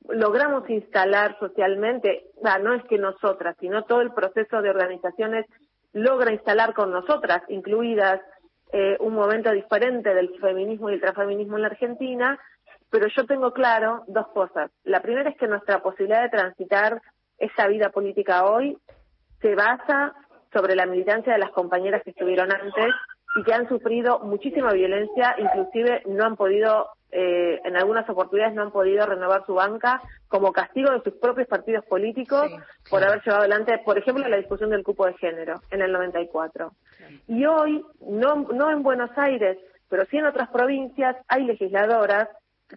[0.09, 2.27] logramos instalar socialmente,
[2.63, 5.47] no es que nosotras, sino todo el proceso de organizaciones
[5.93, 8.21] logra instalar con nosotras, incluidas
[8.73, 12.39] eh, un momento diferente del feminismo y el transfeminismo en la Argentina,
[12.91, 14.71] pero yo tengo claro dos cosas.
[14.85, 17.01] La primera es que nuestra posibilidad de transitar
[17.39, 18.77] esa vida política hoy
[19.41, 20.15] se basa
[20.53, 22.95] sobre la militancia de las compañeras que estuvieron antes
[23.37, 28.63] y que han sufrido muchísima violencia, inclusive no han podido eh, en algunas oportunidades no
[28.63, 32.51] han podido renovar su banca como castigo de sus propios partidos políticos
[32.91, 36.73] por haber llevado adelante, por ejemplo, la discusión del cupo de género en el 94.
[37.29, 42.29] Y hoy, no, no en Buenos Aires, pero sí en otras provincias, hay legisladoras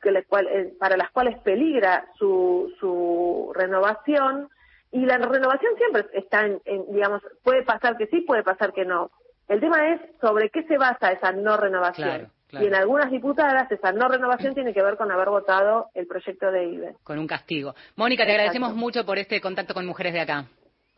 [0.01, 4.49] que eh, para las cuales peligra su, su renovación
[4.91, 6.61] y la renovación siempre está en,
[6.91, 9.11] digamos, puede pasar que sí, puede pasar que no.
[9.47, 12.31] El tema es sobre qué se basa esa no renovación.
[12.51, 16.51] Y en algunas diputadas esa no renovación tiene que ver con haber votado el proyecto
[16.51, 16.95] de IBE.
[17.03, 17.75] Con un castigo.
[17.95, 20.45] Mónica, te agradecemos mucho por este contacto con mujeres de acá.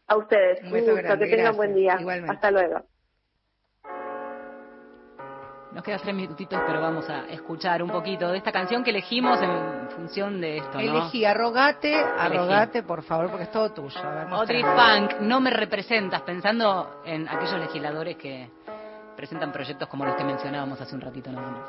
[0.08, 0.64] A ustedes.
[0.64, 1.98] Un gusto, que tengan buen día.
[2.28, 2.82] Hasta luego.
[5.74, 9.42] Nos quedan tres minutitos, pero vamos a escuchar un poquito de esta canción que elegimos
[9.42, 10.80] en función de esto, ¿no?
[10.82, 14.02] Elegí Arrogate, Arrogate, por favor, porque es todo tuyo.
[14.32, 18.50] Audrey Funk, no me representas, pensando en aquellos legisladores que
[19.22, 21.62] presentan proyectos como los que mencionábamos hace un ratito nada más.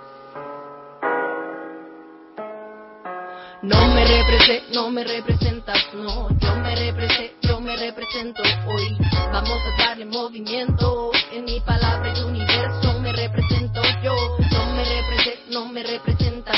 [3.60, 8.96] No me represé, no me representas, no, yo me represé, yo me represento hoy.
[9.30, 14.14] Vamos a darle movimiento en mi palabra el universo, me represento yo.
[14.50, 16.56] No me represé, no me representas,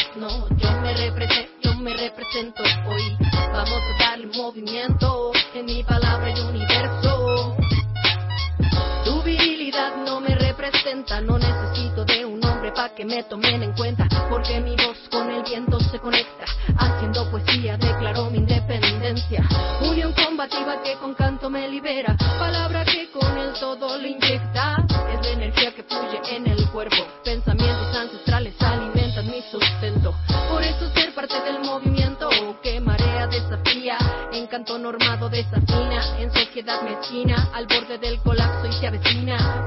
[13.05, 16.45] que me tomen en cuenta, porque mi voz con el viento se conecta.
[16.79, 19.43] Haciendo poesía declaro mi independencia.
[19.83, 24.87] Unión combativa que con canto me libera, palabra que con el todo lo inyecta.
[25.13, 30.15] Es la energía que fluye en el cuerpo, pensamientos ancestrales alimentan mi sustento.
[30.49, 32.29] Por eso ser parte del movimiento
[32.63, 33.99] que marea desafía,
[34.33, 39.64] encanto normado desafina, en sociedad mezquina, al borde del colapso y se avecina,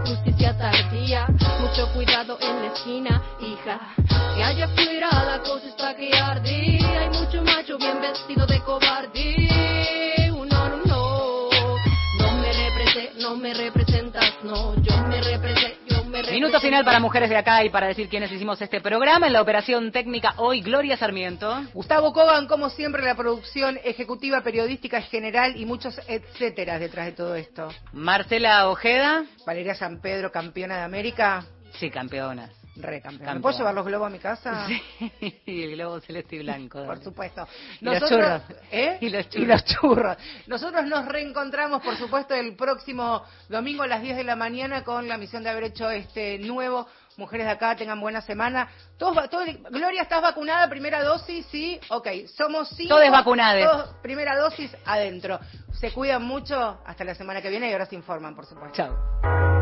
[16.78, 19.26] final para mujeres de acá y para decir quiénes hicimos este programa.
[19.26, 21.64] En la operación técnica hoy, Gloria Sarmiento.
[21.74, 27.36] Gustavo Kogan, como siempre, la producción ejecutiva, periodística general y muchos etcétera detrás de todo
[27.36, 27.70] esto.
[27.94, 29.26] Marcela Ojeda.
[29.46, 31.46] Valeria San Pedro, campeona de América.
[31.80, 32.50] Sí, campeona.
[32.80, 33.02] Re.
[33.20, 34.68] ¿Me puedo llevar los globos a mi casa?
[35.18, 36.86] Sí, y el globo celeste y blanco.
[36.86, 37.48] Por supuesto.
[37.82, 38.42] Y los churros.
[38.72, 38.98] ¿eh?
[39.02, 39.44] Y los churros.
[39.44, 40.18] Y los churros.
[40.48, 45.08] Nosotros nos reencontramos, por supuesto, el próximo domingo a las 10 de la mañana con
[45.08, 48.70] la misión de haber hecho este nuevo mujeres de acá tengan buena semana.
[48.98, 50.70] Todos, todos, Gloria, ¿estás vacunada?
[50.70, 51.80] Primera dosis, sí.
[51.90, 52.96] Ok, somos cinco.
[52.96, 53.96] Todos vacunados.
[54.02, 55.40] Primera dosis adentro.
[55.74, 56.80] Se cuidan mucho.
[56.86, 58.76] Hasta la semana que viene y ahora se informan, por supuesto.
[58.76, 59.57] Chao.